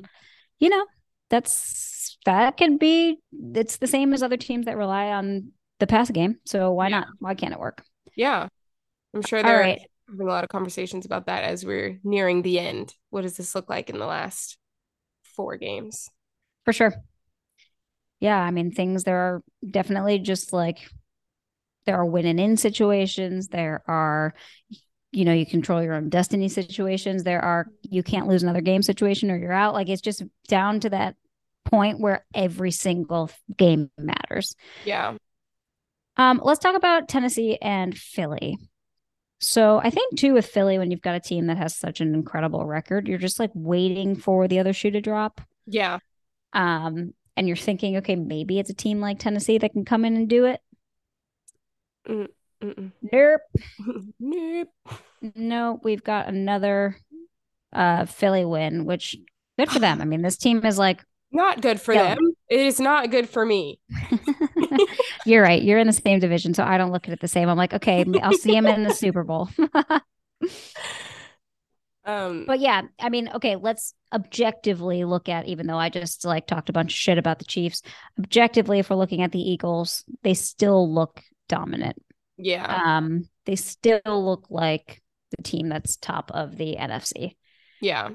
you 0.59 0.69
know, 0.69 0.85
that's 1.29 2.17
that 2.25 2.57
can 2.57 2.77
be 2.77 3.17
it's 3.31 3.77
the 3.77 3.87
same 3.87 4.13
as 4.13 4.23
other 4.23 4.37
teams 4.37 4.65
that 4.65 4.77
rely 4.77 5.07
on 5.07 5.51
the 5.79 5.87
pass 5.87 6.09
game. 6.11 6.37
So 6.45 6.71
why 6.71 6.87
yeah. 6.87 6.99
not? 6.99 7.07
Why 7.19 7.35
can't 7.35 7.53
it 7.53 7.59
work? 7.59 7.83
Yeah. 8.15 8.47
I'm 9.13 9.21
sure 9.21 9.43
they're 9.43 9.59
right. 9.59 9.81
having 10.09 10.27
a 10.27 10.29
lot 10.29 10.43
of 10.43 10.49
conversations 10.49 11.05
about 11.05 11.27
that 11.27 11.43
as 11.43 11.65
we're 11.65 11.99
nearing 12.03 12.41
the 12.41 12.59
end. 12.59 12.95
What 13.09 13.21
does 13.21 13.37
this 13.37 13.55
look 13.55 13.69
like 13.69 13.89
in 13.89 13.99
the 13.99 14.05
last 14.05 14.57
four 15.35 15.57
games? 15.57 16.09
For 16.65 16.73
sure. 16.73 16.93
Yeah, 18.21 18.39
I 18.39 18.51
mean 18.51 18.71
things 18.71 19.03
there 19.03 19.17
are 19.17 19.43
definitely 19.69 20.19
just 20.19 20.53
like 20.53 20.89
there 21.85 21.97
are 21.97 22.05
win 22.05 22.25
and 22.25 22.39
in 22.39 22.57
situations 22.57 23.47
there 23.49 23.83
are 23.87 24.33
you 25.11 25.25
know 25.25 25.33
you 25.33 25.45
control 25.45 25.83
your 25.83 25.93
own 25.95 26.09
destiny 26.09 26.47
situations 26.49 27.23
there 27.23 27.41
are 27.41 27.67
you 27.83 28.03
can't 28.03 28.27
lose 28.27 28.43
another 28.43 28.61
game 28.61 28.81
situation 28.83 29.31
or 29.31 29.37
you're 29.37 29.51
out 29.51 29.73
like 29.73 29.89
it's 29.89 30.01
just 30.01 30.23
down 30.47 30.79
to 30.79 30.89
that 30.89 31.15
point 31.65 31.99
where 31.99 32.25
every 32.33 32.71
single 32.71 33.29
game 33.57 33.89
matters 33.97 34.55
yeah 34.83 35.15
um 36.17 36.39
let's 36.43 36.59
talk 36.59 36.75
about 36.75 37.09
tennessee 37.09 37.57
and 37.61 37.97
philly 37.97 38.57
So 39.39 39.79
I 39.83 39.89
think 39.89 40.17
too 40.17 40.33
with 40.33 40.45
Philly, 40.45 40.77
when 40.77 40.91
you've 40.91 41.01
got 41.01 41.15
a 41.15 41.19
team 41.19 41.47
that 41.47 41.57
has 41.57 41.75
such 41.75 41.99
an 42.01 42.13
incredible 42.13 42.65
record, 42.65 43.07
you're 43.07 43.17
just 43.17 43.39
like 43.39 43.51
waiting 43.55 44.15
for 44.15 44.47
the 44.47 44.59
other 44.59 44.73
shoe 44.73 44.91
to 44.91 45.01
drop. 45.01 45.41
Yeah. 45.65 45.99
Um, 46.53 47.13
and 47.37 47.47
you're 47.47 47.57
thinking, 47.57 47.97
okay, 47.97 48.15
maybe 48.15 48.59
it's 48.59 48.69
a 48.69 48.75
team 48.75 48.99
like 48.99 49.19
Tennessee 49.19 49.57
that 49.57 49.71
can 49.73 49.85
come 49.85 50.05
in 50.05 50.15
and 50.15 50.29
do 50.29 50.45
it. 50.45 50.61
Mm, 52.07 52.27
nope. 53.11 53.41
nope. 54.19 54.69
No, 55.35 55.79
we've 55.83 56.03
got 56.03 56.27
another 56.27 56.97
uh 57.73 58.05
Philly 58.05 58.45
win, 58.45 58.85
which 58.85 59.15
good 59.57 59.69
for 59.69 59.79
them. 59.79 60.01
I 60.01 60.05
mean, 60.05 60.21
this 60.21 60.37
team 60.37 60.65
is 60.65 60.77
like 60.77 61.03
not 61.31 61.61
good 61.61 61.79
for 61.79 61.93
them. 61.93 62.17
It 62.49 62.59
is 62.59 62.79
not 62.79 63.09
good 63.09 63.29
for 63.29 63.45
me. 63.45 63.79
You're 65.25 65.43
right. 65.43 65.61
You're 65.61 65.79
in 65.79 65.87
the 65.87 65.93
same 65.93 66.19
division, 66.19 66.53
so 66.53 66.63
I 66.63 66.77
don't 66.77 66.91
look 66.91 67.07
at 67.07 67.13
it 67.13 67.21
the 67.21 67.27
same. 67.27 67.47
I'm 67.47 67.57
like, 67.57 67.73
okay, 67.73 68.05
I'll 68.21 68.33
see 68.33 68.55
him 68.55 68.65
in 68.65 68.83
the 68.83 68.93
Super 68.93 69.23
Bowl. 69.23 69.49
um, 72.11 72.45
but 72.45 72.59
yeah, 72.59 72.81
I 72.99 73.09
mean, 73.09 73.29
okay, 73.35 73.55
let's 73.55 73.93
objectively 74.13 75.03
look 75.05 75.29
at. 75.29 75.47
Even 75.47 75.67
though 75.67 75.77
I 75.77 75.89
just 75.89 76.25
like 76.25 76.47
talked 76.47 76.69
a 76.69 76.73
bunch 76.73 76.91
of 76.91 76.97
shit 76.97 77.17
about 77.17 77.39
the 77.39 77.45
Chiefs, 77.45 77.81
objectively, 78.19 78.79
if 78.79 78.89
we're 78.89 78.95
looking 78.95 79.21
at 79.21 79.31
the 79.31 79.39
Eagles, 79.39 80.03
they 80.23 80.33
still 80.33 80.93
look 80.93 81.21
dominant. 81.47 82.01
Yeah. 82.37 82.81
Um, 82.85 83.27
they 83.45 83.55
still 83.55 84.01
look 84.05 84.47
like 84.49 85.01
the 85.35 85.43
team 85.43 85.69
that's 85.69 85.95
top 85.95 86.31
of 86.33 86.57
the 86.57 86.75
NFC. 86.75 87.35
Yeah. 87.81 88.09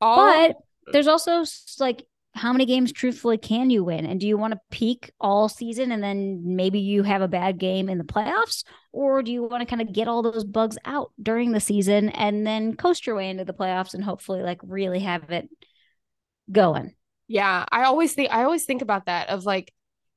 All- 0.00 0.48
but 0.48 0.56
there's 0.92 1.06
also 1.06 1.44
like 1.78 2.04
how 2.34 2.52
many 2.52 2.64
games 2.64 2.92
truthfully 2.92 3.38
can 3.38 3.70
you 3.70 3.84
win? 3.84 4.06
And 4.06 4.18
do 4.18 4.26
you 4.26 4.38
want 4.38 4.54
to 4.54 4.60
peak 4.70 5.10
all 5.20 5.48
season 5.48 5.92
and 5.92 6.02
then 6.02 6.42
maybe 6.56 6.80
you 6.80 7.02
have 7.02 7.22
a 7.22 7.28
bad 7.28 7.58
game 7.58 7.88
in 7.88 7.98
the 7.98 8.04
playoffs? 8.04 8.64
Or 8.92 9.22
do 9.22 9.32
you 9.32 9.42
want 9.42 9.62
to 9.62 9.66
kind 9.66 9.82
of 9.82 9.92
get 9.92 10.08
all 10.08 10.22
those 10.22 10.44
bugs 10.44 10.76
out 10.84 11.12
during 11.20 11.52
the 11.52 11.60
season 11.60 12.10
and 12.10 12.46
then 12.46 12.76
coast 12.76 13.06
your 13.06 13.16
way 13.16 13.30
into 13.30 13.44
the 13.44 13.54
playoffs 13.54 13.94
and 13.94 14.04
hopefully 14.04 14.42
like 14.42 14.60
really 14.62 15.00
have 15.00 15.30
it 15.30 15.48
going? 16.50 16.94
Yeah. 17.26 17.64
I 17.70 17.84
always 17.84 18.12
think 18.14 18.30
I 18.30 18.44
always 18.44 18.64
think 18.64 18.82
about 18.82 19.06
that 19.06 19.30
of 19.30 19.46
like 19.46 19.72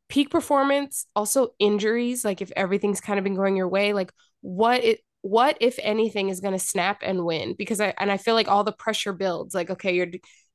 peak 0.10 0.30
performance, 0.30 1.06
also 1.16 1.50
injuries, 1.60 2.26
like 2.26 2.42
if 2.42 2.52
everything's 2.56 3.02
kind 3.02 3.18
of 3.18 3.24
been 3.24 3.36
going 3.36 3.56
your 3.56 3.70
way, 3.70 3.94
like 3.94 4.12
what 4.42 4.84
it 4.84 5.00
what 5.26 5.58
if 5.60 5.80
anything 5.82 6.30
is 6.30 6.40
going 6.40 6.54
to 6.54 6.60
snap 6.60 7.02
and 7.02 7.26
win 7.26 7.56
because 7.58 7.82
i 7.82 7.92
and 7.98 8.12
i 8.12 8.18
feel 8.18 8.36
like 8.36 8.48
all 8.48 8.64
the 8.64 8.72
pressure 8.72 9.12
builds 9.12 9.56
like 9.56 9.72
okay 9.72 9.96
you're 9.96 10.06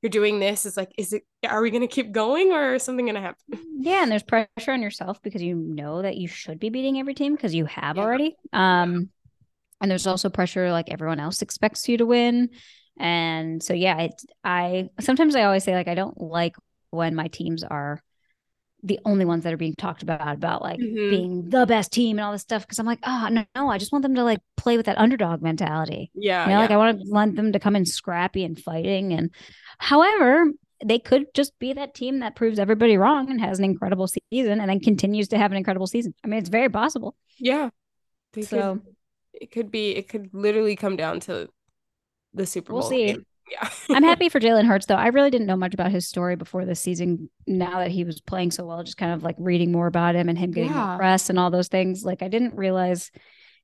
you're 0.03 0.11
doing 0.11 0.39
this 0.41 0.65
it's 0.67 0.77
like 0.77 0.93
is 0.97 1.13
it 1.13 1.25
are 1.47 1.61
we 1.63 1.71
going 1.71 1.83
to 1.83 1.87
keep 1.87 2.13
going 2.13 2.53
or 2.53 2.75
is 2.75 2.83
something 2.83 3.07
going 3.07 3.15
to 3.15 3.21
happen? 3.21 3.45
Yeah 3.79 4.03
and 4.03 4.11
there's 4.11 4.23
pressure 4.23 4.73
on 4.73 4.83
yourself 4.83 5.23
because 5.23 5.43
you 5.43 5.55
know 5.55 6.03
that 6.03 6.17
you 6.17 6.29
should 6.29 6.59
be 6.59 6.71
beating 6.71 6.99
every 6.99 7.15
team 7.15 7.35
because 7.35 7.55
you 7.55 7.67
have 7.67 7.97
yeah. 7.97 8.03
already. 8.03 8.37
Um 8.53 9.11
and 9.81 9.91
there's 9.91 10.07
also 10.07 10.29
pressure 10.29 10.71
like 10.71 10.91
everyone 10.91 11.21
else 11.21 11.41
expects 11.41 11.89
you 11.89 11.99
to 11.99 12.07
win. 12.07 12.51
And 12.99 13.63
so 13.63 13.73
yeah 13.73 13.99
it 13.99 14.23
i 14.45 14.89
sometimes 15.01 15.35
i 15.35 15.45
always 15.45 15.65
say 15.65 15.75
like 15.75 15.89
i 15.89 15.95
don't 15.95 16.21
like 16.21 16.55
when 16.91 17.15
my 17.15 17.29
teams 17.29 17.63
are 17.65 18.03
the 18.83 18.99
only 19.05 19.25
ones 19.25 19.45
that 19.45 19.53
are 19.53 19.59
being 19.59 19.75
talked 19.75 20.03
about 20.03 20.35
about 20.35 20.63
like 20.63 20.79
mm-hmm. 20.79 21.11
being 21.11 21.51
the 21.51 21.67
best 21.67 21.93
team 21.93 22.19
and 22.19 22.25
all 22.25 22.33
this 22.33 22.43
stuff 22.43 22.63
because 22.63 22.79
I'm 22.79 22.87
like, 22.87 23.01
oh 23.03 23.29
no, 23.31 23.45
no, 23.55 23.69
I 23.69 23.79
just 23.79 23.93
want 23.93 24.03
them 24.03 24.15
to 24.15 24.25
like 24.25 24.41
play 24.57 24.77
with 24.77 24.87
that 24.87 24.99
underdog 24.99 25.43
mentality. 25.43 26.11
Yeah, 26.15 26.45
you 26.45 26.51
know, 26.51 26.57
yeah. 26.57 26.61
like 26.61 26.71
I 26.71 26.77
want 26.77 27.01
to 27.01 27.11
want 27.11 27.37
them 27.37 27.53
to 27.53 27.59
come 27.59 27.77
in 27.77 27.85
scrappy 27.85 28.45
and 28.45 28.59
fighting. 28.59 29.13
And 29.13 29.31
however, 29.79 30.47
they 30.85 30.99
could 30.99 31.27
just 31.35 31.59
be 31.59 31.73
that 31.75 31.95
team 31.95 32.21
that 32.21 32.37
proves 32.37 32.59
everybody 32.59 32.97
wrong 32.97 33.31
and 33.31 33.41
has 33.41 33.59
an 33.59 33.65
incredible 33.65 34.09
season 34.09 34.61
and 34.61 34.71
then 34.71 34.81
continues 34.81 35.29
to 35.29 35.39
have 35.39 35.51
an 35.51 35.59
incredible 35.59 35.87
season. 35.87 36.15
I 36.25 36.29
mean, 36.29 36.39
it's 36.39 36.49
very 36.49 36.71
possible. 36.71 37.15
Yeah. 37.39 37.71
So 38.43 38.75
could, 38.75 38.83
it 39.35 39.51
could 39.51 39.71
be. 39.71 39.91
It 39.91 40.09
could 40.09 40.31
literally 40.33 40.77
come 40.77 40.97
down 40.97 41.21
to 41.21 41.49
the 42.33 42.47
Super 42.47 42.73
Bowl. 42.73 42.81
We'll 42.81 42.89
see. 42.89 43.07
Game 43.07 43.27
yeah. 43.51 43.69
I'm 43.91 44.03
happy 44.03 44.29
for 44.29 44.41
Jalen 44.41 44.67
Hurts 44.67 44.87
though. 44.87 44.95
I 44.95 45.09
really 45.09 45.31
didn't 45.31 45.47
know 45.47 45.57
much 45.57 45.75
about 45.75 45.91
his 45.91 46.07
story 46.07 46.37
before 46.37 46.65
this 46.65 46.81
season. 46.81 47.29
Now 47.47 47.79
that 47.79 47.91
he 47.91 48.05
was 48.05 48.21
playing 48.21 48.51
so 48.53 48.67
well, 48.67 48.83
just 48.83 48.97
kind 48.97 49.13
of 49.13 49.23
like 49.23 49.37
reading 49.39 49.73
more 49.73 49.87
about 49.87 50.15
him 50.15 50.29
and 50.29 50.39
him 50.39 50.53
getting 50.53 50.71
yeah. 50.71 50.97
press 50.97 51.31
and 51.31 51.39
all 51.39 51.51
those 51.51 51.69
things. 51.69 52.05
Like 52.05 52.23
I 52.23 52.29
didn't 52.29 52.57
realize 52.57 53.11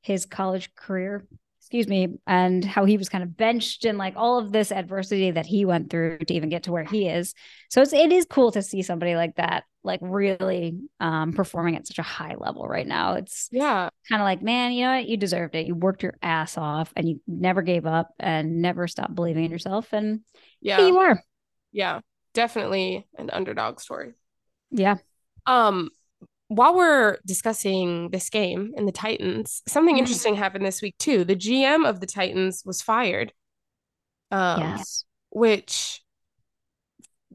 his 0.00 0.26
college 0.26 0.74
career 0.74 1.26
excuse 1.66 1.88
me, 1.88 2.16
and 2.28 2.64
how 2.64 2.84
he 2.84 2.96
was 2.96 3.08
kind 3.08 3.24
of 3.24 3.36
benched 3.36 3.84
and 3.84 3.98
like 3.98 4.14
all 4.14 4.38
of 4.38 4.52
this 4.52 4.70
adversity 4.70 5.32
that 5.32 5.46
he 5.46 5.64
went 5.64 5.90
through 5.90 6.18
to 6.18 6.32
even 6.32 6.48
get 6.48 6.62
to 6.62 6.70
where 6.70 6.84
he 6.84 7.08
is. 7.08 7.34
So 7.70 7.82
it's 7.82 7.92
it 7.92 8.12
is 8.12 8.24
cool 8.24 8.52
to 8.52 8.62
see 8.62 8.82
somebody 8.82 9.16
like 9.16 9.34
that 9.34 9.64
like 9.82 9.98
really 10.00 10.78
um 11.00 11.32
performing 11.32 11.74
at 11.74 11.84
such 11.84 11.98
a 11.98 12.02
high 12.02 12.36
level 12.38 12.68
right 12.68 12.86
now. 12.86 13.14
It's 13.14 13.48
yeah, 13.50 13.88
kind 14.08 14.22
of 14.22 14.24
like, 14.24 14.42
man, 14.42 14.70
you 14.70 14.84
know 14.84 14.94
what? 14.94 15.08
You 15.08 15.16
deserved 15.16 15.56
it. 15.56 15.66
You 15.66 15.74
worked 15.74 16.04
your 16.04 16.16
ass 16.22 16.56
off 16.56 16.92
and 16.94 17.08
you 17.08 17.20
never 17.26 17.62
gave 17.62 17.84
up 17.84 18.10
and 18.20 18.62
never 18.62 18.86
stopped 18.86 19.16
believing 19.16 19.46
in 19.46 19.50
yourself. 19.50 19.92
And 19.92 20.20
yeah, 20.60 20.86
you 20.86 20.98
are. 20.98 21.20
Yeah, 21.72 21.98
definitely 22.32 23.08
an 23.18 23.30
underdog 23.30 23.80
story. 23.80 24.12
Yeah. 24.70 24.98
Um, 25.46 25.90
while 26.48 26.76
we're 26.76 27.18
discussing 27.26 28.10
this 28.10 28.30
game 28.30 28.72
and 28.76 28.86
the 28.86 28.92
Titans, 28.92 29.62
something 29.66 29.94
mm-hmm. 29.94 30.00
interesting 30.00 30.36
happened 30.36 30.64
this 30.64 30.82
week 30.82 30.96
too. 30.98 31.24
The 31.24 31.36
GM 31.36 31.88
of 31.88 32.00
the 32.00 32.06
Titans 32.06 32.62
was 32.64 32.82
fired. 32.82 33.32
Um, 34.30 34.60
yes. 34.60 35.04
Which 35.30 36.02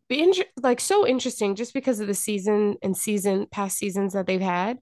be 0.08 0.22
in- 0.22 0.34
like 0.62 0.80
so 0.80 1.06
interesting 1.06 1.56
just 1.56 1.74
because 1.74 2.00
of 2.00 2.08
the 2.08 2.14
season 2.14 2.78
and 2.82 2.96
season 2.96 3.48
past 3.52 3.78
seasons 3.78 4.14
that 4.14 4.28
they've 4.28 4.42
had. 4.42 4.78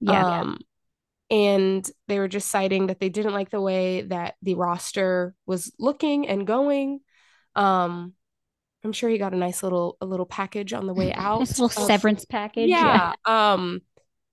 Yeah. 0.00 0.40
Um, 0.40 0.58
and 1.30 1.88
they 2.06 2.18
were 2.18 2.28
just 2.28 2.50
citing 2.50 2.86
that 2.86 3.00
they 3.00 3.10
didn't 3.10 3.34
like 3.34 3.50
the 3.50 3.60
way 3.60 4.02
that 4.02 4.34
the 4.42 4.54
roster 4.54 5.34
was 5.46 5.72
looking 5.78 6.28
and 6.28 6.46
going. 6.46 7.00
Um, 7.54 8.14
I'm 8.84 8.92
sure 8.92 9.10
he 9.10 9.18
got 9.18 9.34
a 9.34 9.36
nice 9.36 9.62
little 9.62 9.96
a 10.00 10.06
little 10.06 10.26
package 10.26 10.72
on 10.72 10.86
the 10.86 10.94
way 10.94 11.12
out. 11.14 11.40
Nice 11.40 11.58
little 11.58 11.82
of, 11.82 11.86
severance 11.86 12.24
package. 12.24 12.68
Yeah. 12.68 13.14
yeah. 13.26 13.52
Um, 13.52 13.80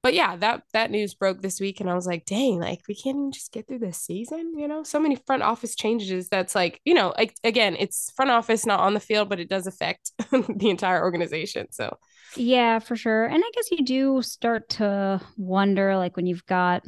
but 0.05 0.13
yeah, 0.13 0.35
that 0.35 0.61
that 0.73 0.91
news 0.91 1.15
broke 1.15 1.41
this 1.41 1.59
week, 1.59 1.79
and 1.79 1.89
I 1.89 1.95
was 1.95 2.05
like, 2.05 2.25
dang, 2.25 2.59
like 2.59 2.81
we 2.87 2.93
can't 2.93 3.17
even 3.17 3.31
just 3.31 3.51
get 3.51 3.67
through 3.67 3.79
this 3.79 3.97
season, 3.97 4.53
you 4.55 4.67
know? 4.67 4.83
So 4.83 4.99
many 4.99 5.15
front 5.15 5.41
office 5.41 5.75
changes. 5.75 6.29
That's 6.29 6.53
like, 6.53 6.79
you 6.85 6.93
know, 6.93 7.11
like 7.17 7.33
again, 7.43 7.75
it's 7.79 8.11
front 8.15 8.29
office, 8.29 8.67
not 8.67 8.81
on 8.81 8.93
the 8.93 8.99
field, 8.99 9.29
but 9.29 9.39
it 9.39 9.49
does 9.49 9.65
affect 9.65 10.11
the 10.31 10.69
entire 10.69 11.01
organization. 11.01 11.71
So 11.71 11.97
yeah, 12.35 12.77
for 12.77 12.95
sure. 12.95 13.25
And 13.25 13.43
I 13.43 13.49
guess 13.55 13.71
you 13.71 13.83
do 13.83 14.21
start 14.21 14.69
to 14.69 15.21
wonder, 15.37 15.97
like 15.97 16.15
when 16.15 16.27
you've 16.27 16.45
got 16.45 16.83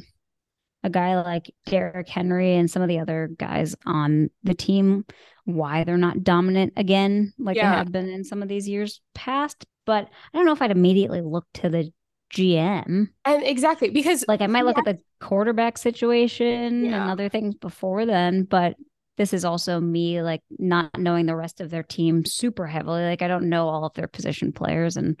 a 0.88 0.90
guy 0.90 1.20
like 1.20 1.54
Derrick 1.66 2.08
Henry 2.08 2.56
and 2.56 2.70
some 2.70 2.82
of 2.82 2.88
the 2.88 2.98
other 2.98 3.30
guys 3.38 3.76
on 3.86 4.30
the 4.42 4.54
team 4.54 5.04
why 5.44 5.84
they're 5.84 5.96
not 5.96 6.24
dominant 6.24 6.74
again 6.76 7.32
like 7.38 7.56
yeah. 7.56 7.70
they 7.70 7.76
have 7.76 7.92
been 7.92 8.08
in 8.08 8.24
some 8.24 8.42
of 8.42 8.48
these 8.48 8.68
years 8.68 9.00
past. 9.14 9.64
But 9.86 10.04
I 10.04 10.36
don't 10.36 10.44
know 10.44 10.52
if 10.52 10.60
I'd 10.60 10.70
immediately 10.70 11.22
look 11.22 11.46
to 11.54 11.70
the 11.70 11.90
GM. 12.34 13.08
And 13.24 13.42
exactly 13.42 13.90
because 13.90 14.24
like 14.28 14.40
I 14.40 14.46
might 14.46 14.64
look 14.64 14.76
yeah. 14.76 14.90
at 14.90 14.96
the 14.96 15.02
quarterback 15.24 15.78
situation 15.78 16.84
yeah. 16.84 17.02
and 17.02 17.10
other 17.10 17.28
things 17.28 17.54
before 17.54 18.04
then, 18.04 18.44
but 18.44 18.76
this 19.16 19.32
is 19.32 19.44
also 19.44 19.80
me 19.80 20.22
like 20.22 20.42
not 20.58 20.98
knowing 20.98 21.26
the 21.26 21.36
rest 21.36 21.60
of 21.60 21.70
their 21.70 21.82
team 21.82 22.24
super 22.24 22.66
heavily. 22.66 23.02
Like 23.02 23.22
I 23.22 23.28
don't 23.28 23.48
know 23.48 23.68
all 23.68 23.84
of 23.84 23.94
their 23.94 24.08
position 24.08 24.52
players 24.52 24.96
and 24.96 25.20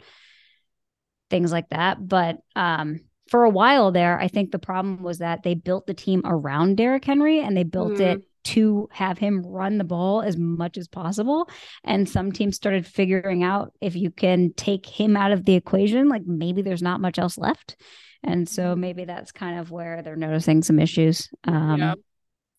things 1.30 1.50
like 1.50 1.68
that. 1.70 2.06
But 2.06 2.38
um 2.54 3.00
for 3.28 3.44
a 3.44 3.50
while 3.50 3.92
there, 3.92 4.18
I 4.18 4.28
think 4.28 4.50
the 4.50 4.58
problem 4.58 5.02
was 5.02 5.18
that 5.18 5.42
they 5.42 5.54
built 5.54 5.86
the 5.86 5.94
team 5.94 6.22
around 6.24 6.76
Derrick 6.76 7.04
Henry 7.04 7.40
and 7.40 7.56
they 7.56 7.64
built 7.64 7.94
mm. 7.94 8.00
it 8.00 8.22
to 8.44 8.88
have 8.92 9.18
him 9.18 9.42
run 9.44 9.76
the 9.76 9.84
ball 9.84 10.22
as 10.22 10.36
much 10.36 10.78
as 10.78 10.88
possible. 10.88 11.48
And 11.84 12.08
some 12.08 12.32
teams 12.32 12.56
started 12.56 12.86
figuring 12.86 13.42
out 13.42 13.72
if 13.80 13.94
you 13.94 14.10
can 14.10 14.54
take 14.54 14.86
him 14.86 15.16
out 15.16 15.32
of 15.32 15.44
the 15.44 15.54
equation, 15.54 16.08
like 16.08 16.22
maybe 16.24 16.62
there's 16.62 16.82
not 16.82 17.00
much 17.00 17.18
else 17.18 17.36
left. 17.36 17.76
And 18.22 18.48
so 18.48 18.62
mm-hmm. 18.62 18.80
maybe 18.80 19.04
that's 19.04 19.32
kind 19.32 19.58
of 19.58 19.70
where 19.70 20.02
they're 20.02 20.16
noticing 20.16 20.62
some 20.62 20.78
issues 20.78 21.28
um, 21.44 21.78
yeah. 21.78 21.94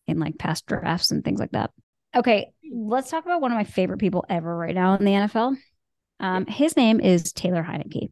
in 0.06 0.20
like 0.20 0.38
past 0.38 0.66
drafts 0.66 1.10
and 1.10 1.24
things 1.24 1.40
like 1.40 1.50
that. 1.52 1.70
Okay, 2.14 2.50
let's 2.72 3.10
talk 3.10 3.24
about 3.24 3.40
one 3.40 3.52
of 3.52 3.56
my 3.56 3.64
favorite 3.64 3.98
people 3.98 4.24
ever 4.28 4.56
right 4.56 4.74
now 4.74 4.94
in 4.94 5.04
the 5.04 5.12
NFL. 5.12 5.56
Um, 6.20 6.46
his 6.46 6.76
name 6.76 7.00
is 7.00 7.32
Taylor 7.32 7.62
Heinicke. 7.62 8.10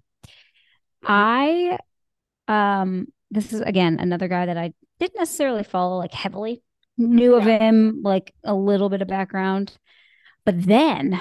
I 1.03 1.79
um 2.49 3.07
this 3.31 3.53
is 3.53 3.61
again 3.61 3.99
another 4.01 4.27
guy 4.29 4.47
that 4.47 4.57
I 4.57 4.73
didn't 4.99 5.19
necessarily 5.19 5.63
follow 5.63 5.99
like 5.99 6.13
heavily 6.13 6.63
knew 6.99 7.37
of 7.37 7.45
him, 7.45 8.03
like 8.03 8.35
a 8.45 8.55
little 8.55 8.89
bit 8.89 9.03
of 9.03 9.09
background. 9.09 9.73
But 10.45 10.63
then 10.63 11.21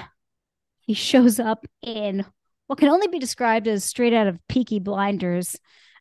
he 0.80 0.94
shows 0.94 1.38
up 1.38 1.66
in 1.82 2.24
what 2.66 2.78
can 2.78 2.88
only 2.88 3.06
be 3.06 3.18
described 3.18 3.68
as 3.68 3.84
straight 3.84 4.12
out 4.12 4.26
of 4.26 4.40
Peaky 4.48 4.80
Blinders. 4.80 5.56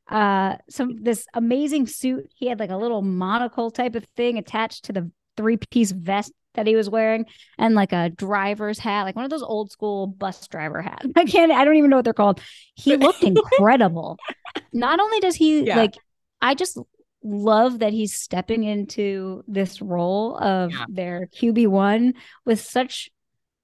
Uh, 0.10 0.55
some 0.69 1.03
this 1.03 1.27
amazing 1.34 1.88
suit. 1.88 2.31
He 2.34 2.48
had 2.48 2.60
like 2.60 2.69
a 2.69 2.77
little 2.77 3.01
monocle 3.01 3.72
type 3.72 3.96
of 3.96 4.05
thing 4.15 4.38
attached 4.38 4.86
to 4.86 4.93
the 4.93 5.12
three 5.36 5.57
piece 5.57 5.91
vest 5.91 6.31
that 6.58 6.68
he 6.68 6.76
was 6.76 6.90
wearing, 6.90 7.26
and 7.58 7.74
like 7.74 7.94
a 7.94 8.10
driver's 8.10 8.80
hat, 8.80 9.04
like 9.04 9.16
one 9.16 9.24
of 9.24 9.32
those 9.32 9.44
old 9.44 9.72
school 9.72 10.08
bus 10.08 10.46
driver 10.48 10.82
hats. 10.82 11.08
I 11.16 11.26
can't. 11.26 11.52
I 11.52 11.64
don't 11.64 11.78
even 11.78 11.90
know 11.90 11.96
what 11.96 12.06
they're 12.06 12.14
called. 12.14 12.42
He 12.76 12.96
looked 12.98 13.24
incredible. 13.24 14.18
Not 14.74 15.00
only 15.00 15.20
does 15.22 15.36
he 15.36 15.64
yeah. 15.64 15.78
like, 15.78 15.96
I 16.42 16.54
just 16.54 16.78
love 17.24 17.80
that 17.80 17.94
he's 17.94 18.14
stepping 18.14 18.64
into 18.64 19.44
this 19.48 19.82
role 19.82 20.38
of 20.38 20.72
yeah. 20.72 20.86
their 20.90 21.28
QB1 21.28 22.14
with 22.46 22.60
such 22.60 23.10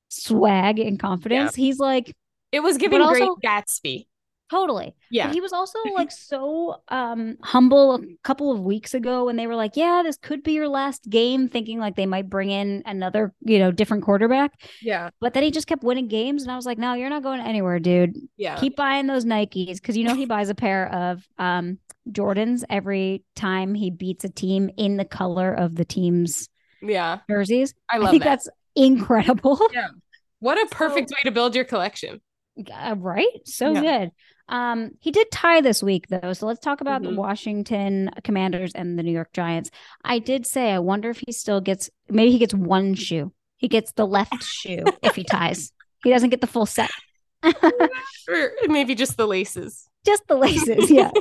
swag 0.10 0.80
and 0.80 1.00
confidence. 1.00 1.58
Yeah. 1.58 1.66
He's 1.66 1.80
like, 1.80 2.16
it 2.52 2.62
was 2.62 2.78
giving 2.78 3.02
great 3.06 3.22
also, 3.24 3.36
Gatsby. 3.44 4.06
Totally. 4.50 4.94
Yeah. 5.10 5.28
But 5.28 5.34
he 5.34 5.42
was 5.42 5.54
also 5.54 5.80
like 5.96 6.12
so 6.12 6.82
um 6.90 7.38
humble 7.42 7.96
a 7.96 8.00
couple 8.24 8.52
of 8.52 8.60
weeks 8.60 8.94
ago 8.94 9.26
when 9.26 9.36
they 9.36 9.48
were 9.48 9.56
like, 9.56 9.76
Yeah, 9.76 10.02
this 10.04 10.18
could 10.18 10.44
be 10.44 10.54
your 10.54 10.68
last 10.68 11.10
game, 11.10 11.50
thinking 11.50 11.80
like 11.80 11.96
they 11.96 12.06
might 12.06 12.30
bring 12.30 12.52
in 12.52 12.84
another, 12.86 13.34
you 13.42 13.60
know, 13.60 13.72
different 13.72 14.04
quarterback. 14.04 14.54
Yeah. 14.82 15.10
But 15.20 15.34
then 15.34 15.44
he 15.44 15.52
just 15.52 15.68
kept 15.68 15.84
winning 15.84 16.08
games. 16.08 16.44
And 16.44 16.52
I 16.52 16.56
was 16.56 16.66
like, 16.66 16.78
No, 16.78 16.94
you're 16.94 17.10
not 17.10 17.24
going 17.24 17.42
anywhere, 17.42 17.80
dude. 17.80 18.16
Yeah. 18.38 18.58
Keep 18.58 18.76
buying 18.76 19.08
those 19.08 19.26
Nikes 19.26 19.76
because 19.76 19.98
you 19.98 20.04
know 20.04 20.16
he 20.16 20.26
buys 20.28 20.50
a 20.50 20.56
pair 20.56 20.92
of 20.94 21.28
um 21.38 21.80
Jordans 22.10 22.64
every 22.70 23.24
time 23.36 23.74
he 23.74 23.90
beats 23.90 24.26
a 24.26 24.30
team 24.30 24.70
in 24.78 24.98
the 24.98 25.06
color 25.06 25.54
of 25.54 25.76
the 25.76 25.86
team's 25.86 26.50
yeah 26.82 27.20
jerseys. 27.30 27.74
I 27.90 27.98
love 27.98 28.10
I 28.10 28.12
think 28.12 28.24
that. 28.24 28.30
that's 28.30 28.50
incredible. 28.76 29.60
Yeah. 29.74 29.88
What 30.40 30.62
a 30.62 30.68
perfect 30.76 31.10
so, 31.10 31.14
way 31.14 31.20
to 31.24 31.32
build 31.32 31.56
your 31.56 31.66
collection. 31.66 32.22
Uh, 32.72 32.96
right? 32.98 33.40
So 33.46 33.72
yeah. 33.72 33.82
good. 33.82 34.12
Um, 34.50 34.92
he 35.00 35.12
did 35.12 35.32
tie 35.32 35.62
this 35.62 35.82
week 35.82 36.08
though, 36.10 36.34
so 36.34 36.46
let's 36.46 36.60
talk 36.60 36.82
about 36.82 37.02
mm-hmm. 37.02 37.16
the 37.16 37.20
Washington 37.20 38.12
Commanders 38.24 38.74
and 38.74 39.00
the 39.00 39.04
New 39.04 39.12
York 39.12 39.32
Giants. 39.34 39.72
I 40.04 40.20
did 40.20 40.46
say 40.46 40.72
I 40.72 40.80
wonder 40.80 41.10
if 41.10 41.22
he 41.26 41.32
still 41.32 41.62
gets 41.62 41.90
maybe 42.10 42.32
he 42.32 42.40
gets 42.40 42.54
one 42.54 42.94
shoe. 42.96 43.32
He 43.58 43.68
gets 43.70 43.94
the 43.94 44.06
left 44.06 44.44
shoe 44.44 44.84
if 45.02 45.16
he 45.16 45.24
ties. 45.24 45.72
He 46.04 46.10
doesn't 46.10 46.30
get 46.30 46.42
the 46.42 46.48
full 46.48 46.66
set. 46.66 46.92
or 47.44 47.54
maybe 48.68 48.96
just 48.96 49.16
the 49.16 49.26
laces. 49.26 49.88
Just 50.06 50.28
the 50.28 50.36
laces, 50.36 50.92
yes. 50.92 51.14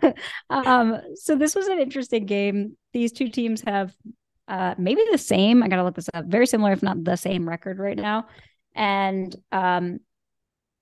um, 0.50 0.98
so 1.16 1.36
this 1.36 1.54
was 1.54 1.66
an 1.68 1.78
interesting 1.78 2.24
game. 2.24 2.78
These 2.94 3.12
two 3.12 3.28
teams 3.28 3.62
have 3.62 3.94
uh 4.48 4.74
maybe 4.78 5.02
the 5.10 5.18
same. 5.18 5.62
I 5.62 5.68
gotta 5.68 5.84
look 5.84 5.96
this 5.96 6.08
up. 6.14 6.24
Very 6.24 6.46
similar, 6.46 6.72
if 6.72 6.82
not 6.82 7.04
the 7.04 7.16
same 7.16 7.46
record 7.46 7.78
right 7.78 7.96
now. 7.96 8.28
And 8.74 9.34
um 9.52 10.00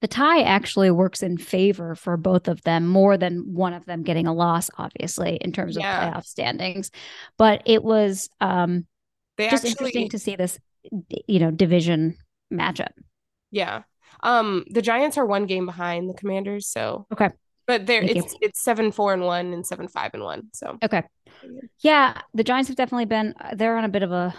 the 0.05 0.09
tie 0.09 0.43
actually 0.43 0.91
works 0.91 1.23
in 1.23 1.39
favor 1.39 1.95
for 1.95 2.19
both 2.19 2.47
of 2.47 2.61
them 2.65 2.87
more 2.87 3.17
than 3.17 3.55
one 3.55 3.73
of 3.73 3.87
them 3.87 4.03
getting 4.03 4.27
a 4.27 4.35
loss 4.35 4.69
obviously 4.77 5.39
in 5.41 5.51
terms 5.51 5.79
yeah. 5.79 6.09
of 6.09 6.13
playoff 6.13 6.27
standings. 6.27 6.91
But 7.39 7.63
it 7.65 7.83
was 7.83 8.29
um 8.39 8.87
they 9.39 9.49
just 9.49 9.65
actually, 9.65 9.93
interesting 9.93 10.11
to 10.11 10.19
see 10.19 10.37
this 10.37 10.59
you 11.27 11.39
know 11.39 11.51
division 11.51 12.19
matchup. 12.53 12.91
Yeah. 13.51 13.85
Um 14.23 14.67
the 14.69 14.83
giants 14.83 15.17
are 15.17 15.25
one 15.25 15.47
game 15.47 15.65
behind 15.65 16.11
the 16.11 16.15
commanders 16.15 16.67
so 16.69 17.07
okay. 17.11 17.31
but 17.67 17.87
there 17.87 18.03
it's 18.03 18.35
you. 18.35 18.39
it's 18.43 18.63
seven 18.63 18.93
four 18.93 19.15
and 19.15 19.25
one 19.25 19.55
and 19.55 19.67
seven 19.67 19.89
five 19.89 20.11
and 20.13 20.23
one 20.23 20.49
so. 20.53 20.77
Okay. 20.85 21.03
Yeah 21.79 22.21
the 22.35 22.45
giants 22.45 22.69
have 22.69 22.77
definitely 22.77 23.07
been 23.07 23.33
they're 23.55 23.79
on 23.79 23.85
a 23.85 23.89
bit 23.89 24.03
of 24.03 24.13
a 24.13 24.35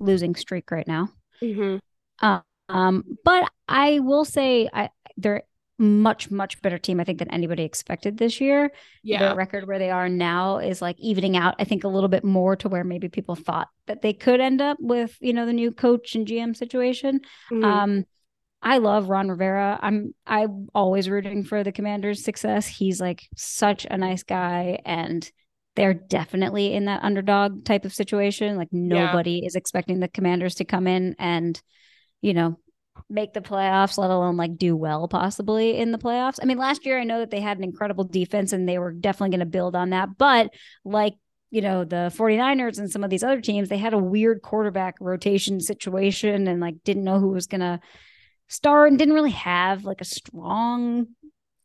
losing 0.00 0.34
streak 0.34 0.72
right 0.72 0.88
now. 0.88 1.08
Mm-hmm. 1.40 1.76
uh, 2.20 2.40
um, 2.68 3.04
but 3.24 3.48
I 3.68 4.00
will 4.00 4.24
say 4.24 4.68
I 4.72 4.88
they're 5.16 5.42
much 5.76 6.30
much 6.30 6.62
better 6.62 6.78
team 6.78 7.00
I 7.00 7.04
think 7.04 7.18
than 7.18 7.30
anybody 7.30 7.64
expected 7.64 8.16
this 8.16 8.40
year. 8.40 8.70
Yeah, 9.02 9.30
the 9.30 9.34
record 9.34 9.66
where 9.66 9.78
they 9.78 9.90
are 9.90 10.08
now 10.08 10.58
is 10.58 10.80
like 10.80 10.98
evening 11.00 11.36
out. 11.36 11.56
I 11.58 11.64
think 11.64 11.84
a 11.84 11.88
little 11.88 12.08
bit 12.08 12.24
more 12.24 12.56
to 12.56 12.68
where 12.68 12.84
maybe 12.84 13.08
people 13.08 13.34
thought 13.34 13.68
that 13.86 14.02
they 14.02 14.12
could 14.12 14.40
end 14.40 14.60
up 14.60 14.78
with 14.80 15.16
you 15.20 15.32
know 15.32 15.46
the 15.46 15.52
new 15.52 15.72
coach 15.72 16.14
and 16.14 16.26
GM 16.26 16.56
situation. 16.56 17.20
Mm-hmm. 17.50 17.64
Um, 17.64 18.04
I 18.62 18.78
love 18.78 19.08
Ron 19.08 19.28
Rivera. 19.28 19.78
I'm 19.82 20.14
I'm 20.26 20.68
always 20.74 21.10
rooting 21.10 21.44
for 21.44 21.64
the 21.64 21.72
Commanders' 21.72 22.24
success. 22.24 22.66
He's 22.66 23.00
like 23.00 23.28
such 23.36 23.86
a 23.90 23.98
nice 23.98 24.22
guy 24.22 24.80
and 24.86 25.30
they're 25.76 25.94
definitely 25.94 26.72
in 26.72 26.84
that 26.84 27.02
underdog 27.02 27.64
type 27.64 27.84
of 27.84 27.92
situation. 27.92 28.56
Like 28.56 28.72
nobody 28.72 29.40
yeah. 29.42 29.46
is 29.46 29.56
expecting 29.56 30.00
the 30.00 30.08
Commanders 30.08 30.54
to 30.56 30.64
come 30.64 30.86
in 30.86 31.16
and 31.18 31.60
you 32.22 32.32
know 32.32 32.58
make 33.08 33.32
the 33.32 33.40
playoffs, 33.40 33.98
let 33.98 34.10
alone 34.10 34.36
like 34.36 34.56
do 34.56 34.76
well 34.76 35.08
possibly 35.08 35.78
in 35.78 35.92
the 35.92 35.98
playoffs. 35.98 36.38
I 36.40 36.46
mean, 36.46 36.58
last 36.58 36.86
year 36.86 36.98
I 36.98 37.04
know 37.04 37.20
that 37.20 37.30
they 37.30 37.40
had 37.40 37.58
an 37.58 37.64
incredible 37.64 38.04
defense 38.04 38.52
and 38.52 38.68
they 38.68 38.78
were 38.78 38.92
definitely 38.92 39.36
going 39.36 39.46
to 39.46 39.46
build 39.46 39.76
on 39.76 39.90
that. 39.90 40.16
But 40.16 40.52
like, 40.84 41.14
you 41.50 41.60
know, 41.60 41.84
the 41.84 42.12
49ers 42.16 42.78
and 42.78 42.90
some 42.90 43.04
of 43.04 43.10
these 43.10 43.22
other 43.22 43.40
teams, 43.40 43.68
they 43.68 43.78
had 43.78 43.94
a 43.94 43.98
weird 43.98 44.42
quarterback 44.42 44.96
rotation 45.00 45.60
situation 45.60 46.48
and 46.48 46.60
like 46.60 46.82
didn't 46.84 47.04
know 47.04 47.20
who 47.20 47.30
was 47.30 47.46
going 47.46 47.60
to 47.60 47.80
start 48.48 48.90
and 48.90 48.98
didn't 48.98 49.14
really 49.14 49.30
have 49.30 49.84
like 49.84 50.00
a 50.00 50.04
strong, 50.04 51.08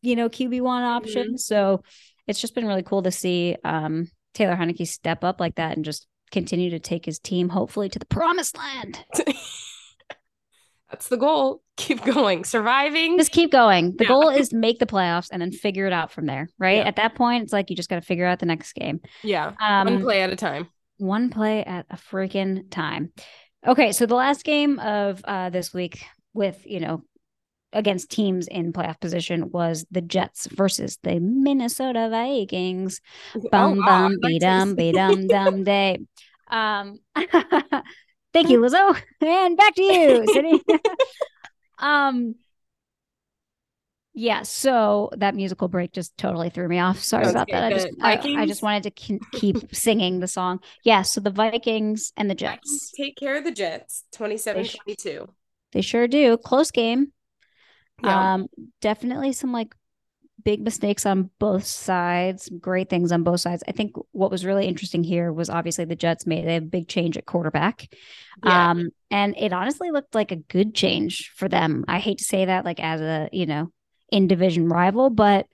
you 0.02 0.16
know, 0.16 0.30
QB1 0.30 0.82
option. 0.82 1.28
Mm-hmm. 1.28 1.38
So 1.38 1.84
it's 2.28 2.42
just 2.42 2.56
been 2.56 2.68
really 2.68 2.84
cool 2.84 3.04
to 3.04 3.12
see 3.12 3.56
um, 3.64 4.10
Taylor 4.34 4.56
Heinicke 4.56 4.88
step 4.88 5.24
up 5.24 5.40
like 5.40 5.56
that 5.56 5.76
and 5.76 5.86
just 5.86 6.08
continue 6.32 6.70
to 6.70 6.80
take 6.80 7.06
his 7.06 7.18
team 7.18 7.50
hopefully 7.50 7.90
to 7.90 8.00
the 8.00 8.06
promised 8.06 8.58
land. 8.58 9.04
The 11.10 11.18
goal. 11.18 11.62
Keep 11.78 12.04
going. 12.04 12.44
Surviving. 12.44 13.18
Just 13.18 13.32
keep 13.32 13.52
going. 13.52 13.96
The 13.98 14.04
yeah. 14.04 14.10
goal 14.10 14.30
is 14.30 14.50
to 14.50 14.58
make 14.58 14.80
the 14.80 14.86
playoffs 14.86 15.30
and 15.32 15.42
then 15.42 15.52
figure 15.52 15.88
it 15.88 15.94
out 15.94 16.12
from 16.12 16.26
there, 16.26 16.50
right? 16.58 16.78
Yeah. 16.78 16.88
At 16.88 16.98
that 16.98 17.16
point, 17.16 17.44
it's 17.44 17.54
like 17.54 17.70
you 17.70 17.76
just 17.76 17.90
got 17.90 17.96
to 17.96 18.02
figure 18.02 18.26
out 18.26 18.40
the 18.40 18.46
next 18.46 18.74
game. 18.74 19.02
Yeah. 19.24 19.54
Um, 19.60 19.86
one 19.88 20.02
play 20.02 20.22
at 20.22 20.32
a 20.32 20.36
time. 20.36 20.70
One 20.98 21.30
play 21.30 21.64
at 21.64 21.86
a 21.90 21.96
freaking 21.96 22.70
time. 22.70 23.12
Okay, 23.66 23.92
so 23.92 24.06
the 24.06 24.16
last 24.16 24.44
game 24.44 24.80
of 24.80 25.22
uh, 25.26 25.50
this 25.50 25.74
week 25.74 26.06
with, 26.34 26.62
you 26.66 26.80
know, 26.80 27.04
against 27.74 28.10
teams 28.10 28.48
in 28.48 28.74
playoff 28.74 29.00
position 29.00 29.52
was 29.52 29.86
the 29.92 30.02
Jets 30.02 30.48
versus 30.48 30.98
the 31.04 31.20
Minnesota 31.20 32.08
Vikings. 32.10 33.02
Bum 33.52 33.80
oh, 33.80 33.86
bum 33.86 34.18
be 34.22 34.40
dum 34.40 34.76
be 34.76 34.92
dum 34.92 35.28
dum 35.28 35.64
day. 35.64 36.00
Um 36.50 37.00
Thank 38.34 38.50
you, 38.50 38.60
Lizzo. 38.62 39.00
And 39.22 39.58
back 39.58 39.76
to 39.76 39.84
you, 39.84 40.26
Sydney. 40.34 40.62
um 41.80 42.36
yeah, 44.14 44.42
so 44.42 45.12
that 45.16 45.34
musical 45.34 45.70
break 45.70 45.94
just 45.94 46.18
totally 46.18 46.50
threw 46.50 46.68
me 46.68 46.78
off. 46.78 47.00
Sorry 47.00 47.30
about 47.30 47.48
that. 47.52 47.64
I 47.64 47.70
just 47.70 47.88
I, 48.02 48.42
I, 48.42 48.46
just 48.46 48.62
wanted 48.62 48.84
to 48.84 49.20
keep 49.32 49.74
singing 49.74 50.20
the 50.20 50.28
song. 50.28 50.60
Yeah, 50.84 51.04
so 51.04 51.22
the 51.22 51.30
Vikings 51.30 52.12
and 52.18 52.30
the 52.30 52.36
Jets. 52.36 52.92
Take 52.98 53.16
care 53.16 53.38
of 53.38 53.46
the 53.46 53.52
Jets. 53.52 54.04
27-22. 54.16 55.30
They 55.72 55.82
sure 55.82 56.08
do. 56.08 56.36
Close 56.36 56.70
game. 56.72 57.14
Yeah. 58.04 58.34
Um 58.34 58.48
definitely 58.82 59.32
some 59.32 59.54
like 59.54 59.74
big 60.44 60.62
mistakes 60.62 61.06
on 61.06 61.30
both 61.40 61.66
sides, 61.66 62.50
great 62.60 62.90
things 62.90 63.12
on 63.12 63.24
both 63.24 63.42
sides. 63.42 63.64
I 63.68 63.72
think 63.72 63.96
what 64.12 64.32
was 64.32 64.46
really 64.46 64.68
interesting 64.68 65.04
here 65.04 65.32
was 65.32 65.50
obviously 65.50 65.86
the 65.86 65.96
Jets 65.96 66.26
made 66.26 66.48
a 66.48 66.60
big 66.60 66.88
change 66.88 67.18
at 67.18 67.26
quarterback. 67.26 67.88
Yeah. 68.44 68.72
Um, 68.72 68.90
and 69.12 69.36
it 69.38 69.54
honestly 69.54 69.92
looked 69.92 70.16
like 70.16 70.32
a 70.32 70.38
good 70.38 70.74
change 70.74 71.32
for 71.36 71.48
them. 71.48 71.86
I 71.88 72.00
hate 72.00 72.20
to 72.20 72.24
say 72.24 72.46
that, 72.46 72.66
like 72.66 72.80
as 72.80 73.02
a, 73.02 73.30
you 73.32 73.46
know, 73.46 73.72
in 74.12 74.28
division 74.28 74.70
rival, 74.70 75.10
but 75.10 75.48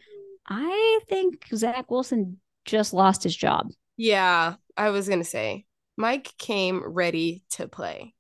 I 0.48 1.00
think 1.10 1.46
Zach 1.54 1.90
Wilson 1.90 2.40
just 2.66 2.94
lost 2.94 3.24
his 3.24 3.36
job. 3.36 3.70
Yeah, 3.98 4.56
I 4.78 4.90
was 4.90 5.08
gonna 5.08 5.24
say 5.24 5.66
Mike 5.98 6.34
came 6.38 6.84
ready 6.86 7.44
to 7.52 7.68
play. 7.68 8.14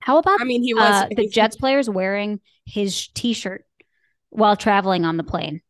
How 0.00 0.18
about 0.18 0.40
I 0.40 0.44
mean 0.44 0.62
he 0.62 0.74
was 0.74 1.04
uh, 1.04 1.08
the 1.14 1.28
Jets 1.28 1.56
players 1.56 1.88
wearing 1.88 2.40
his 2.64 3.08
t-shirt 3.08 3.64
while 4.30 4.56
traveling 4.56 5.04
on 5.04 5.16
the 5.16 5.24
plane? 5.24 5.60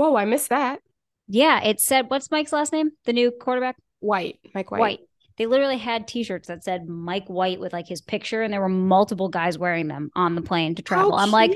Whoa, 0.00 0.16
I 0.16 0.24
missed 0.24 0.48
that. 0.48 0.80
Yeah, 1.28 1.62
it 1.62 1.78
said 1.78 2.08
what's 2.08 2.30
Mike's 2.30 2.54
last 2.54 2.72
name? 2.72 2.92
The 3.04 3.12
new 3.12 3.30
quarterback? 3.30 3.76
White. 3.98 4.38
Mike 4.54 4.70
White. 4.70 4.80
White. 4.80 5.00
They 5.36 5.44
literally 5.44 5.76
had 5.76 6.08
t-shirts 6.08 6.48
that 6.48 6.64
said 6.64 6.88
Mike 6.88 7.26
White 7.26 7.60
with 7.60 7.74
like 7.74 7.86
his 7.86 8.00
picture 8.00 8.40
and 8.40 8.50
there 8.50 8.62
were 8.62 8.70
multiple 8.70 9.28
guys 9.28 9.58
wearing 9.58 9.88
them 9.88 10.10
on 10.16 10.36
the 10.36 10.40
plane 10.40 10.74
to 10.76 10.82
travel. 10.82 11.14
How 11.14 11.22
I'm 11.22 11.30
like 11.30 11.52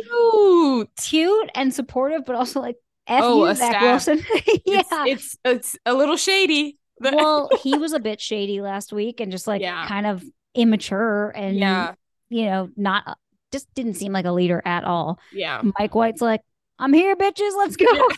cute 1.02 1.50
and 1.54 1.72
supportive, 1.72 2.26
but 2.26 2.36
also 2.36 2.60
like 2.60 2.76
F 3.06 3.22
oh, 3.24 3.48
you, 3.48 3.54
Zach 3.54 3.80
Wilson. 3.80 4.18
yeah. 4.66 4.82
It's, 4.82 4.92
it's, 5.06 5.38
it's 5.42 5.78
a 5.86 5.94
little 5.94 6.18
shady. 6.18 6.76
well, 7.00 7.48
he 7.62 7.78
was 7.78 7.94
a 7.94 7.98
bit 7.98 8.20
shady 8.20 8.60
last 8.60 8.92
week 8.92 9.20
and 9.20 9.32
just 9.32 9.46
like 9.46 9.62
yeah. 9.62 9.86
kind 9.88 10.06
of 10.06 10.22
immature 10.54 11.30
and 11.34 11.56
yeah. 11.56 11.94
you 12.28 12.44
know, 12.44 12.68
not 12.76 13.16
just 13.52 13.72
didn't 13.72 13.94
seem 13.94 14.12
like 14.12 14.26
a 14.26 14.32
leader 14.32 14.60
at 14.66 14.84
all. 14.84 15.18
Yeah. 15.32 15.62
Mike 15.78 15.94
White's 15.94 16.20
like, 16.20 16.42
I'm 16.78 16.92
here, 16.92 17.16
bitches. 17.16 17.56
Let's 17.56 17.76
go. 17.76 17.86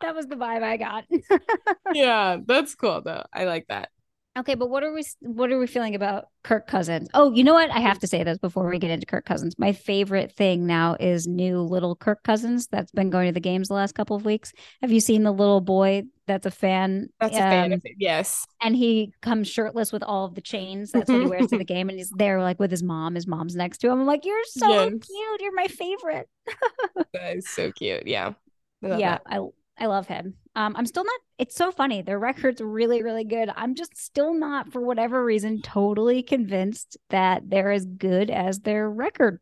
that 0.00 0.14
was 0.14 0.26
the 0.26 0.36
vibe 0.36 0.62
I 0.62 0.76
got. 0.76 1.04
yeah, 1.94 2.38
that's 2.44 2.74
cool 2.74 3.02
though. 3.02 3.24
I 3.32 3.44
like 3.44 3.66
that. 3.68 3.90
Okay, 4.36 4.54
but 4.54 4.68
what 4.68 4.82
are 4.82 4.92
we 4.92 5.02
what 5.20 5.50
are 5.50 5.58
we 5.58 5.66
feeling 5.66 5.94
about 5.94 6.26
Kirk 6.44 6.66
Cousins? 6.66 7.08
Oh, 7.14 7.32
you 7.32 7.42
know 7.42 7.54
what? 7.54 7.70
I 7.70 7.80
have 7.80 7.98
to 8.00 8.06
say 8.06 8.22
this 8.22 8.36
before 8.36 8.68
we 8.68 8.78
get 8.78 8.90
into 8.90 9.06
Kirk 9.06 9.24
Cousins. 9.24 9.54
My 9.58 9.72
favorite 9.72 10.30
thing 10.30 10.66
now 10.66 10.96
is 11.00 11.26
new 11.26 11.60
little 11.60 11.96
Kirk 11.96 12.22
Cousins 12.22 12.66
that's 12.66 12.92
been 12.92 13.08
going 13.08 13.28
to 13.28 13.32
the 13.32 13.40
games 13.40 13.68
the 13.68 13.74
last 13.74 13.94
couple 13.94 14.14
of 14.14 14.26
weeks. 14.26 14.52
Have 14.82 14.92
you 14.92 15.00
seen 15.00 15.22
the 15.22 15.32
little 15.32 15.62
boy 15.62 16.02
that's 16.26 16.44
a 16.44 16.50
fan? 16.50 17.08
That's 17.18 17.34
um, 17.34 17.42
a 17.42 17.44
fan 17.44 17.72
of 17.72 17.80
it, 17.84 17.94
yes. 17.98 18.46
And 18.60 18.76
he 18.76 19.14
comes 19.22 19.48
shirtless 19.48 19.90
with 19.90 20.02
all 20.02 20.26
of 20.26 20.34
the 20.34 20.42
chains. 20.42 20.92
That's 20.92 21.10
what 21.10 21.22
he 21.22 21.26
wears 21.26 21.46
to 21.48 21.58
the 21.58 21.64
game. 21.74 21.88
And 21.88 21.96
he's 21.96 22.10
there 22.10 22.42
like 22.42 22.60
with 22.60 22.70
his 22.70 22.82
mom. 22.82 23.14
His 23.14 23.26
mom's 23.26 23.56
next 23.56 23.78
to 23.78 23.86
him. 23.86 24.00
I'm 24.00 24.06
like, 24.06 24.26
you're 24.26 24.44
so 24.48 24.68
yes. 24.68 24.90
cute. 24.90 25.40
You're 25.40 25.54
my 25.54 25.66
favorite. 25.68 26.28
that 27.14 27.36
is 27.38 27.48
so 27.48 27.72
cute. 27.72 28.06
Yeah. 28.06 28.34
yeah, 28.82 28.96
that. 28.96 29.22
I 29.26 29.40
I 29.78 29.86
love 29.86 30.06
him. 30.06 30.34
Um, 30.56 30.74
I'm 30.74 30.86
still 30.86 31.04
not. 31.04 31.20
It's 31.36 31.54
so 31.54 31.70
funny. 31.70 32.00
Their 32.00 32.18
record's 32.18 32.62
really, 32.62 33.02
really 33.02 33.24
good. 33.24 33.50
I'm 33.54 33.74
just 33.74 33.94
still 33.94 34.32
not, 34.32 34.72
for 34.72 34.80
whatever 34.80 35.22
reason, 35.22 35.60
totally 35.60 36.22
convinced 36.22 36.96
that 37.10 37.42
they're 37.46 37.72
as 37.72 37.84
good 37.84 38.30
as 38.30 38.60
their 38.60 38.88
record. 38.90 39.38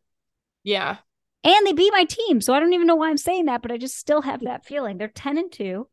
Yeah. 0.65 0.97
And 1.45 1.65
they 1.65 1.71
beat 1.71 1.93
my 1.93 2.03
team, 2.03 2.41
so 2.41 2.53
I 2.53 2.59
don't 2.59 2.73
even 2.73 2.85
know 2.85 2.97
why 2.97 3.09
I'm 3.09 3.17
saying 3.17 3.45
that, 3.45 3.61
but 3.61 3.71
I 3.71 3.77
just 3.77 3.97
still 3.97 4.21
have 4.23 4.41
that 4.41 4.65
feeling. 4.65 4.97
They're 4.97 5.07
ten 5.07 5.37
and 5.37 5.49
two, 5.49 5.87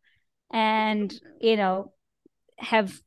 and 0.53 1.15
you 1.41 1.57
know, 1.57 1.93
have 2.59 2.99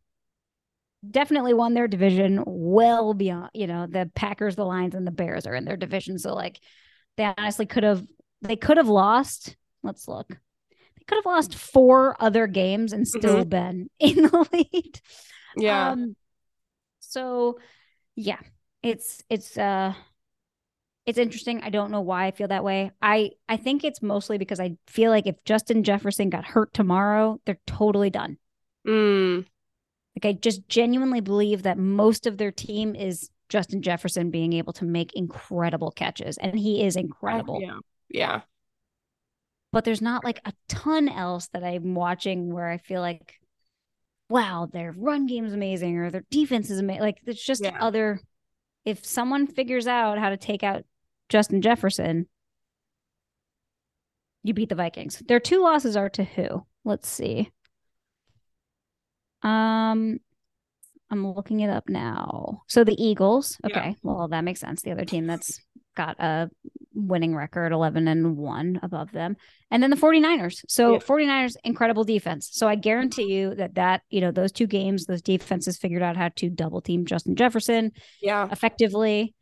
definitely 1.09 1.53
won 1.53 1.73
their 1.73 1.87
division 1.87 2.43
well 2.45 3.13
beyond. 3.13 3.49
You 3.53 3.67
know, 3.67 3.87
the 3.87 4.09
Packers, 4.15 4.55
the 4.55 4.63
Lions, 4.63 4.95
and 4.95 5.07
the 5.07 5.11
Bears 5.11 5.47
are 5.47 5.55
in 5.55 5.65
their 5.65 5.75
division, 5.75 6.17
so 6.19 6.33
like 6.33 6.59
they 7.17 7.25
honestly 7.25 7.65
could 7.65 7.83
have. 7.83 8.05
They 8.41 8.55
could 8.55 8.77
have 8.77 8.89
lost. 8.89 9.57
Let's 9.81 10.07
look 10.07 10.37
could 11.07 11.17
have 11.17 11.25
lost 11.25 11.55
four 11.55 12.15
other 12.19 12.47
games 12.47 12.93
and 12.93 13.07
still 13.07 13.45
mm-hmm. 13.45 13.49
been 13.49 13.89
in 13.99 14.15
the 14.23 14.47
lead. 14.51 15.01
Yeah. 15.57 15.91
Um, 15.91 16.15
so 16.99 17.59
yeah, 18.15 18.39
it's 18.81 19.23
it's 19.29 19.57
uh 19.57 19.93
it's 21.05 21.19
interesting. 21.19 21.61
I 21.61 21.69
don't 21.69 21.91
know 21.91 22.01
why 22.01 22.25
I 22.25 22.31
feel 22.31 22.47
that 22.47 22.63
way. 22.63 22.91
I 23.01 23.31
I 23.47 23.57
think 23.57 23.83
it's 23.83 24.01
mostly 24.01 24.37
because 24.37 24.59
I 24.59 24.77
feel 24.87 25.11
like 25.11 25.27
if 25.27 25.43
Justin 25.45 25.83
Jefferson 25.83 26.29
got 26.29 26.45
hurt 26.45 26.73
tomorrow, 26.73 27.39
they're 27.45 27.59
totally 27.67 28.09
done. 28.09 28.37
Mm. 28.87 29.45
Like 30.15 30.25
I 30.25 30.33
just 30.33 30.67
genuinely 30.67 31.21
believe 31.21 31.63
that 31.63 31.77
most 31.77 32.25
of 32.25 32.37
their 32.37 32.51
team 32.51 32.95
is 32.95 33.29
Justin 33.49 33.81
Jefferson 33.81 34.31
being 34.31 34.53
able 34.53 34.73
to 34.73 34.85
make 34.85 35.13
incredible 35.13 35.91
catches, 35.91 36.37
and 36.37 36.57
he 36.57 36.83
is 36.83 36.95
incredible. 36.95 37.61
Yeah, 37.61 37.79
yeah 38.09 38.41
but 39.75 39.83
there's 39.83 40.01
not 40.01 40.23
like 40.23 40.39
a 40.45 40.53
ton 40.69 41.09
else 41.09 41.49
that 41.51 41.61
I'm 41.61 41.95
watching 41.95 42.53
where 42.53 42.69
I 42.69 42.77
feel 42.77 43.01
like, 43.01 43.33
wow, 44.29 44.69
their 44.71 44.93
run 44.95 45.27
game 45.27 45.43
is 45.45 45.51
amazing 45.51 45.97
or 45.97 46.09
their 46.09 46.23
defense 46.31 46.69
is 46.69 46.79
amazing. 46.79 47.01
Like 47.01 47.17
it's 47.25 47.45
just 47.45 47.61
yeah. 47.61 47.77
other. 47.81 48.21
If 48.85 49.05
someone 49.05 49.47
figures 49.47 49.85
out 49.85 50.17
how 50.17 50.29
to 50.29 50.37
take 50.37 50.63
out 50.63 50.85
Justin 51.27 51.61
Jefferson, 51.61 52.29
you 54.43 54.53
beat 54.53 54.69
the 54.69 54.75
Vikings. 54.75 55.21
Their 55.27 55.41
two 55.41 55.61
losses 55.61 55.97
are 55.97 56.09
to 56.11 56.23
who? 56.23 56.65
Let's 56.85 57.09
see. 57.09 57.51
Um, 59.43 60.19
I'm 61.11 61.33
looking 61.33 61.59
it 61.59 61.69
up 61.69 61.89
now. 61.89 62.61
So 62.69 62.85
the 62.85 62.95
Eagles. 62.97 63.57
Okay, 63.65 63.89
yeah. 63.89 63.93
well 64.03 64.29
that 64.29 64.45
makes 64.45 64.61
sense. 64.61 64.83
The 64.83 64.91
other 64.93 65.03
team 65.03 65.27
that's 65.27 65.59
got 65.97 66.17
a 66.21 66.49
winning 66.95 67.35
record 67.35 67.71
11 67.71 68.07
and 68.07 68.37
1 68.37 68.79
above 68.81 69.11
them. 69.11 69.35
And 69.69 69.83
then 69.83 69.89
the 69.89 69.97
49ers 69.97 70.63
so 70.67 70.93
yeah. 70.93 70.99
49ers 70.99 71.55
incredible 71.63 72.03
defense. 72.03 72.49
So 72.51 72.67
i 72.67 72.75
guarantee 72.75 73.33
you 73.33 73.55
that 73.55 73.75
that 73.75 74.01
you 74.09 74.21
know 74.21 74.31
those 74.31 74.51
two 74.51 74.67
games 74.67 75.05
those 75.05 75.21
defenses 75.21 75.77
figured 75.77 76.01
out 76.01 76.17
how 76.17 76.29
to 76.37 76.49
double 76.49 76.81
team 76.81 77.05
justin 77.05 77.35
jefferson 77.35 77.91
yeah. 78.21 78.47
effectively 78.51 79.33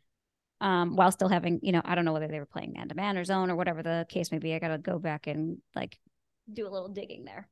um 0.60 0.96
while 0.96 1.10
still 1.10 1.28
having 1.28 1.60
you 1.62 1.72
know 1.72 1.82
i 1.84 1.94
don't 1.94 2.04
know 2.04 2.12
whether 2.12 2.28
they 2.28 2.38
were 2.38 2.46
playing 2.46 2.72
man 2.72 2.88
to 2.88 2.94
man 2.94 3.16
or 3.16 3.24
zone 3.24 3.50
or 3.50 3.56
whatever 3.56 3.82
the 3.82 4.06
case 4.08 4.32
may 4.32 4.38
be. 4.38 4.54
I 4.54 4.58
gotta 4.58 4.78
go 4.78 4.98
back 4.98 5.26
and 5.26 5.58
like 5.74 5.98
do 6.52 6.66
a 6.66 6.70
little 6.70 6.88
digging 6.88 7.24
there. 7.24 7.48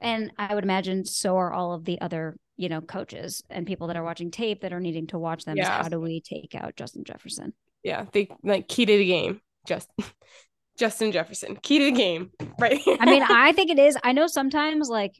And 0.00 0.32
i 0.36 0.54
would 0.54 0.64
imagine 0.64 1.04
so 1.04 1.36
are 1.36 1.52
all 1.52 1.72
of 1.72 1.84
the 1.84 2.00
other 2.00 2.36
you 2.56 2.68
know 2.68 2.80
coaches 2.80 3.42
and 3.50 3.66
people 3.66 3.88
that 3.88 3.96
are 3.96 4.04
watching 4.04 4.30
tape 4.30 4.60
that 4.62 4.72
are 4.72 4.80
needing 4.80 5.06
to 5.08 5.18
watch 5.18 5.44
them 5.44 5.56
yeah. 5.56 5.82
how 5.82 5.88
do 5.88 6.00
we 6.00 6.20
take 6.20 6.54
out 6.54 6.76
justin 6.76 7.04
jefferson 7.04 7.52
yeah, 7.84 8.06
they 8.12 8.28
like 8.42 8.66
key 8.66 8.86
to 8.86 8.98
the 8.98 9.06
game. 9.06 9.40
Just 9.66 9.88
Justin 10.78 11.12
Jefferson, 11.12 11.56
key 11.62 11.78
to 11.78 11.84
the 11.84 11.92
game, 11.92 12.30
right? 12.58 12.80
I 12.98 13.06
mean, 13.06 13.22
I 13.28 13.52
think 13.52 13.70
it 13.70 13.78
is. 13.78 13.96
I 14.02 14.12
know 14.12 14.26
sometimes 14.26 14.88
like 14.88 15.14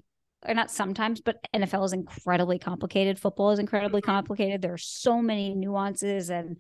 or 0.47 0.55
not 0.55 0.71
sometimes, 0.71 1.21
but 1.21 1.37
NFL 1.55 1.85
is 1.87 1.93
incredibly 1.93 2.59
complicated. 2.59 3.19
Football 3.19 3.53
is 3.53 3.59
incredibly 3.59 4.01
mm-hmm. 4.01 4.11
complicated. 4.11 4.63
There 4.63 4.75
are 4.75 4.79
so 4.79 5.23
many 5.23 5.55
nuances 5.55 6.31
and 6.31 6.59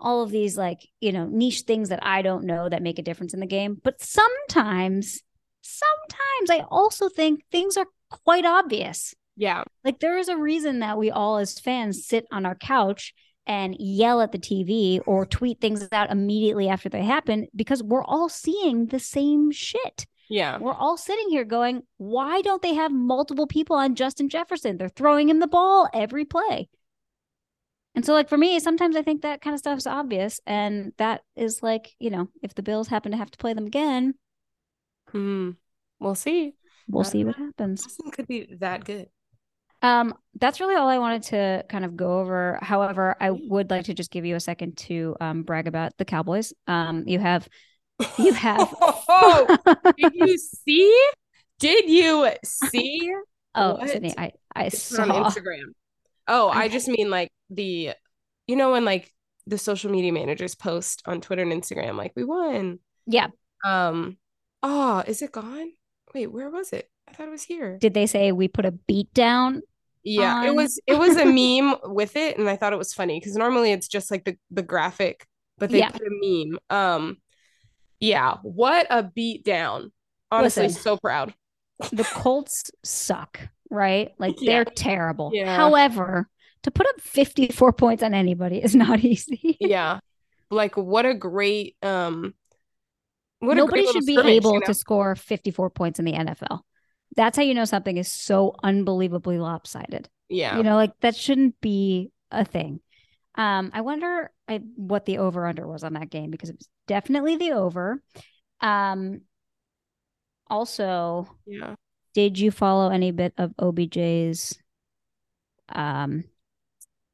all 0.00 0.22
of 0.22 0.30
these 0.30 0.56
like, 0.56 0.86
you 1.00 1.12
know, 1.12 1.26
niche 1.26 1.62
things 1.62 1.88
that 1.90 2.04
I 2.04 2.22
don't 2.22 2.44
know 2.44 2.68
that 2.68 2.82
make 2.82 2.98
a 2.98 3.02
difference 3.02 3.34
in 3.34 3.40
the 3.40 3.46
game. 3.46 3.78
But 3.82 4.00
sometimes, 4.00 5.20
sometimes 5.60 6.50
I 6.50 6.64
also 6.70 7.08
think 7.08 7.40
things 7.50 7.76
are 7.76 7.86
quite 8.24 8.46
obvious. 8.46 9.14
Yeah. 9.36 9.64
Like 9.84 10.00
there 10.00 10.18
is 10.18 10.28
a 10.28 10.36
reason 10.36 10.80
that 10.80 10.98
we 10.98 11.10
all 11.10 11.38
as 11.38 11.58
fans 11.58 12.06
sit 12.06 12.26
on 12.32 12.46
our 12.46 12.54
couch 12.54 13.12
and 13.48 13.74
yell 13.80 14.20
at 14.20 14.30
the 14.30 14.38
TV 14.38 15.00
or 15.06 15.24
tweet 15.24 15.60
things 15.60 15.88
out 15.90 16.10
immediately 16.10 16.68
after 16.68 16.88
they 16.88 17.02
happen 17.02 17.48
because 17.56 17.82
we're 17.82 18.04
all 18.04 18.28
seeing 18.28 18.86
the 18.86 19.00
same 19.00 19.50
shit. 19.50 20.06
Yeah. 20.28 20.58
We're 20.58 20.74
all 20.74 20.98
sitting 20.98 21.30
here 21.30 21.44
going, 21.44 21.82
why 21.96 22.42
don't 22.42 22.60
they 22.60 22.74
have 22.74 22.92
multiple 22.92 23.46
people 23.46 23.76
on 23.76 23.94
Justin 23.94 24.28
Jefferson? 24.28 24.76
They're 24.76 24.90
throwing 24.90 25.30
him 25.30 25.40
the 25.40 25.46
ball 25.46 25.88
every 25.94 26.26
play. 26.26 26.68
And 27.94 28.04
so, 28.04 28.12
like, 28.12 28.28
for 28.28 28.36
me, 28.36 28.60
sometimes 28.60 28.94
I 28.94 29.02
think 29.02 29.22
that 29.22 29.40
kind 29.40 29.54
of 29.54 29.58
stuff 29.58 29.78
is 29.78 29.86
obvious. 29.86 30.40
And 30.46 30.92
that 30.98 31.22
is 31.34 31.62
like, 31.62 31.96
you 31.98 32.10
know, 32.10 32.28
if 32.42 32.54
the 32.54 32.62
Bills 32.62 32.88
happen 32.88 33.12
to 33.12 33.18
have 33.18 33.30
to 33.30 33.38
play 33.38 33.54
them 33.54 33.66
again, 33.66 34.14
hmm, 35.10 35.52
we'll 35.98 36.14
see. 36.14 36.54
We'll 36.86 37.00
uh, 37.00 37.04
see 37.04 37.24
what 37.24 37.36
happens. 37.36 37.98
Could 38.12 38.28
be 38.28 38.54
that 38.60 38.84
good. 38.84 39.08
Um, 39.82 40.14
that's 40.40 40.60
really 40.60 40.74
all 40.74 40.88
I 40.88 40.98
wanted 40.98 41.22
to 41.24 41.64
kind 41.68 41.84
of 41.84 41.96
go 41.96 42.18
over. 42.18 42.58
However, 42.62 43.16
I 43.20 43.30
would 43.30 43.70
like 43.70 43.84
to 43.86 43.94
just 43.94 44.10
give 44.10 44.24
you 44.24 44.36
a 44.36 44.40
second 44.40 44.76
to 44.78 45.16
um, 45.20 45.42
brag 45.42 45.66
about 45.66 45.96
the 45.98 46.04
Cowboys. 46.04 46.52
Um, 46.66 47.04
you 47.06 47.18
have, 47.18 47.48
you 48.18 48.32
have. 48.32 48.74
oh, 48.80 49.56
did 49.96 50.12
you 50.14 50.38
see? 50.38 51.08
Did 51.58 51.88
you 51.88 52.30
see? 52.44 53.12
oh, 53.54 53.74
what? 53.74 53.90
Sydney, 53.90 54.14
I 54.16 54.32
I 54.54 54.64
it's 54.64 54.82
saw 54.82 55.02
on 55.02 55.24
Instagram. 55.24 55.72
Oh, 56.26 56.48
I 56.52 56.68
just 56.68 56.88
mean 56.88 57.10
like 57.10 57.30
the, 57.50 57.92
you 58.46 58.56
know, 58.56 58.72
when 58.72 58.84
like 58.84 59.12
the 59.46 59.58
social 59.58 59.90
media 59.90 60.12
managers 60.12 60.54
post 60.54 61.02
on 61.06 61.20
Twitter 61.20 61.42
and 61.42 61.52
Instagram, 61.52 61.96
like 61.96 62.12
we 62.16 62.24
won. 62.24 62.80
Yeah. 63.06 63.28
Um. 63.64 64.18
Oh, 64.62 65.04
is 65.06 65.22
it 65.22 65.32
gone? 65.32 65.72
Wait, 66.14 66.26
where 66.26 66.50
was 66.50 66.72
it? 66.72 66.90
I 67.08 67.14
thought 67.14 67.28
it 67.28 67.30
was 67.30 67.42
here. 67.42 67.78
Did 67.78 67.94
they 67.94 68.06
say 68.06 68.32
we 68.32 68.48
put 68.48 68.64
a 68.64 68.72
beat 68.72 69.12
down? 69.14 69.62
Yeah, 70.04 70.36
on... 70.36 70.46
it 70.46 70.54
was 70.54 70.80
it 70.86 70.98
was 70.98 71.16
a 71.16 71.24
meme 71.60 71.76
with 71.84 72.16
it, 72.16 72.38
and 72.38 72.48
I 72.48 72.56
thought 72.56 72.72
it 72.72 72.78
was 72.78 72.94
funny 72.94 73.18
because 73.18 73.34
normally 73.34 73.72
it's 73.72 73.88
just 73.88 74.10
like 74.10 74.24
the 74.24 74.36
the 74.50 74.62
graphic, 74.62 75.26
but 75.58 75.70
they 75.70 75.78
yeah. 75.78 75.90
put 75.90 76.02
a 76.02 76.10
meme. 76.10 76.58
Um, 76.70 77.16
yeah, 78.00 78.36
what 78.42 78.86
a 78.90 79.02
beat 79.02 79.44
down! 79.44 79.92
Honestly, 80.30 80.64
Listen, 80.64 80.82
so 80.82 80.96
proud. 80.96 81.34
The 81.92 82.04
Colts 82.04 82.70
suck, 82.84 83.40
right? 83.70 84.12
Like 84.18 84.36
they're 84.44 84.64
terrible. 84.64 85.30
Yeah. 85.32 85.54
However, 85.54 86.28
to 86.62 86.70
put 86.70 86.88
up 86.88 87.00
54 87.00 87.72
points 87.72 88.02
on 88.02 88.14
anybody 88.14 88.58
is 88.58 88.74
not 88.74 89.00
easy. 89.00 89.56
yeah. 89.60 90.00
Like 90.50 90.76
what 90.76 91.04
a 91.04 91.14
great 91.14 91.76
um 91.82 92.34
what 93.40 93.56
Nobody 93.56 93.86
should 93.86 94.06
be 94.06 94.18
able 94.18 94.54
you 94.54 94.60
know? 94.60 94.66
to 94.66 94.74
score 94.74 95.14
54 95.14 95.70
points 95.70 95.98
in 95.98 96.04
the 96.04 96.12
NFL 96.12 96.62
that's 97.18 97.36
how 97.36 97.42
you 97.42 97.52
know 97.52 97.64
something 97.64 97.96
is 97.96 98.06
so 98.06 98.54
unbelievably 98.62 99.40
lopsided. 99.40 100.08
Yeah. 100.28 100.56
You 100.56 100.62
know, 100.62 100.76
like 100.76 100.92
that 101.00 101.16
shouldn't 101.16 101.60
be 101.60 102.12
a 102.30 102.44
thing. 102.44 102.78
Um, 103.34 103.72
I 103.74 103.80
wonder 103.80 104.30
I, 104.46 104.58
what 104.76 105.04
the 105.04 105.18
over 105.18 105.44
under 105.44 105.66
was 105.66 105.82
on 105.82 105.94
that 105.94 106.10
game 106.10 106.30
because 106.30 106.48
it 106.48 106.56
was 106.56 106.68
definitely 106.86 107.36
the 107.36 107.52
over. 107.52 108.00
Um, 108.60 109.22
also, 110.48 111.28
yeah. 111.44 111.74
Did 112.14 112.38
you 112.38 112.52
follow 112.52 112.88
any 112.88 113.10
bit 113.10 113.32
of 113.36 113.52
OBJ's 113.56 114.56
um 115.70 116.22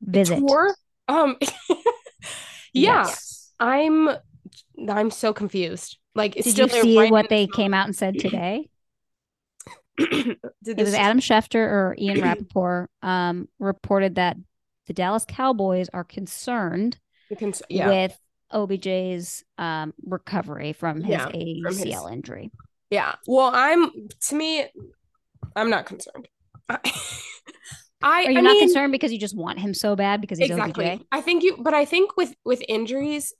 visit? 0.02 0.38
Tour? 0.38 0.74
Um 1.08 1.36
yeah. 2.74 3.06
Yes. 3.06 3.52
I'm 3.58 4.10
I'm 4.86 5.10
so 5.10 5.32
confused. 5.32 5.96
Like 6.14 6.34
Did 6.34 6.58
you 6.58 6.68
see 6.68 6.98
right 6.98 7.10
what 7.10 7.30
they 7.30 7.46
came 7.46 7.72
out 7.72 7.86
and 7.86 7.96
said 7.96 8.18
today? 8.18 8.68
it 9.98 10.78
was 10.78 10.94
Adam 10.94 11.20
Schefter 11.20 11.56
or 11.56 11.94
Ian 11.98 12.20
Rapoport 12.22 12.90
um, 13.02 13.48
reported 13.58 14.16
that 14.16 14.36
the 14.86 14.92
Dallas 14.92 15.24
Cowboys 15.26 15.88
are 15.92 16.04
concerned 16.04 16.98
cons- 17.38 17.62
yeah. 17.68 17.88
with 17.88 18.18
OBJ's 18.52 19.44
um, 19.58 19.94
recovery 20.04 20.72
from 20.72 21.00
his 21.00 21.10
yeah, 21.10 21.28
ACL 21.28 21.62
from 21.62 21.76
his... 21.76 22.12
injury. 22.12 22.50
Yeah. 22.90 23.14
Well, 23.26 23.50
I'm 23.52 23.90
to 24.28 24.34
me, 24.34 24.66
I'm 25.56 25.70
not 25.70 25.86
concerned. 25.86 26.28
I, 26.68 26.78
I 28.02 28.24
are 28.24 28.30
you 28.30 28.38
I 28.38 28.42
not 28.42 28.52
mean, 28.52 28.60
concerned 28.60 28.92
because 28.92 29.12
you 29.12 29.18
just 29.18 29.36
want 29.36 29.58
him 29.58 29.74
so 29.74 29.96
bad 29.96 30.20
because 30.20 30.38
he's 30.38 30.50
exactly. 30.50 30.86
OBJ? 30.86 31.02
I 31.10 31.20
think 31.20 31.42
you, 31.42 31.56
but 31.58 31.74
I 31.74 31.84
think 31.84 32.16
with 32.16 32.34
with 32.44 32.62
injuries, 32.68 33.32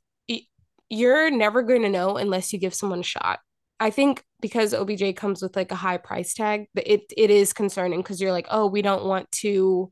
you're 0.88 1.30
never 1.30 1.62
going 1.62 1.82
to 1.82 1.88
know 1.88 2.16
unless 2.16 2.52
you 2.52 2.58
give 2.58 2.74
someone 2.74 3.00
a 3.00 3.04
shot. 3.04 3.40
I 3.80 3.90
think 3.90 4.24
because 4.40 4.72
OBJ 4.72 5.16
comes 5.16 5.42
with 5.42 5.56
like 5.56 5.72
a 5.72 5.76
high 5.76 5.96
price 5.96 6.34
tag, 6.34 6.66
but 6.74 6.86
it 6.86 7.12
it 7.16 7.30
is 7.30 7.52
concerning 7.52 8.00
because 8.00 8.20
you're 8.20 8.32
like, 8.32 8.46
oh, 8.50 8.66
we 8.66 8.82
don't 8.82 9.04
want 9.04 9.30
to 9.32 9.90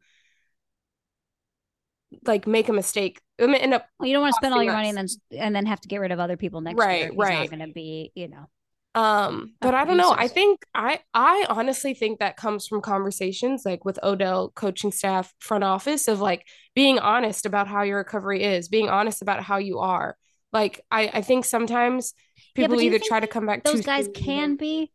like 2.27 2.47
make 2.47 2.68
a 2.68 2.73
mistake. 2.73 3.21
End 3.38 3.75
up 3.75 3.87
well, 3.99 4.07
you 4.07 4.14
don't 4.14 4.23
want 4.23 4.35
to 4.35 4.37
spend 4.37 4.55
all 4.55 4.62
your 4.62 4.75
money 4.75 4.88
and 4.88 4.99
then 4.99 5.07
and 5.37 5.57
then 5.57 5.66
have 5.66 5.81
to 5.81 5.88
get 5.88 5.99
rid 5.99 6.12
of 6.12 6.21
other 6.21 6.37
people 6.37 6.61
next 6.61 6.79
right, 6.79 6.99
year. 7.01 7.09
He's 7.11 7.18
right. 7.18 7.51
not 7.51 7.59
going 7.59 7.68
to 7.68 7.73
be, 7.73 8.12
you 8.14 8.29
know. 8.29 8.47
Um, 8.95 9.55
but 9.61 9.75
I 9.75 9.87
don't 9.87 9.97
know. 9.97 10.14
I 10.16 10.29
think 10.29 10.66
I 10.75 11.01
I 11.14 11.47
honestly 11.49 11.95
think 11.95 12.18
that 12.18 12.37
comes 12.37 12.66
from 12.66 12.83
conversations 12.83 13.62
like 13.64 13.85
with 13.85 13.99
Odell 14.03 14.51
coaching 14.51 14.92
staff, 14.92 15.35
front 15.38 15.64
office 15.64 16.09
of 16.09 16.21
like 16.21 16.47
being 16.75 16.99
honest 16.99 17.47
about 17.47 17.68
how 17.68 17.83
your 17.83 17.99
recovery 17.99 18.42
is, 18.42 18.68
being 18.68 18.90
honest 18.90 19.23
about 19.23 19.42
how 19.42 19.57
you 19.57 19.79
are. 19.79 20.16
Like 20.53 20.83
I 20.90 21.11
I 21.14 21.23
think 21.23 21.47
sometimes 21.47 22.12
people 22.55 22.81
yeah, 22.81 22.87
either 22.87 22.99
try 23.05 23.21
to 23.21 23.27
come 23.27 23.47
back 23.47 23.65
those 23.65 23.83
guys 23.83 24.09
can 24.15 24.57
be 24.57 24.91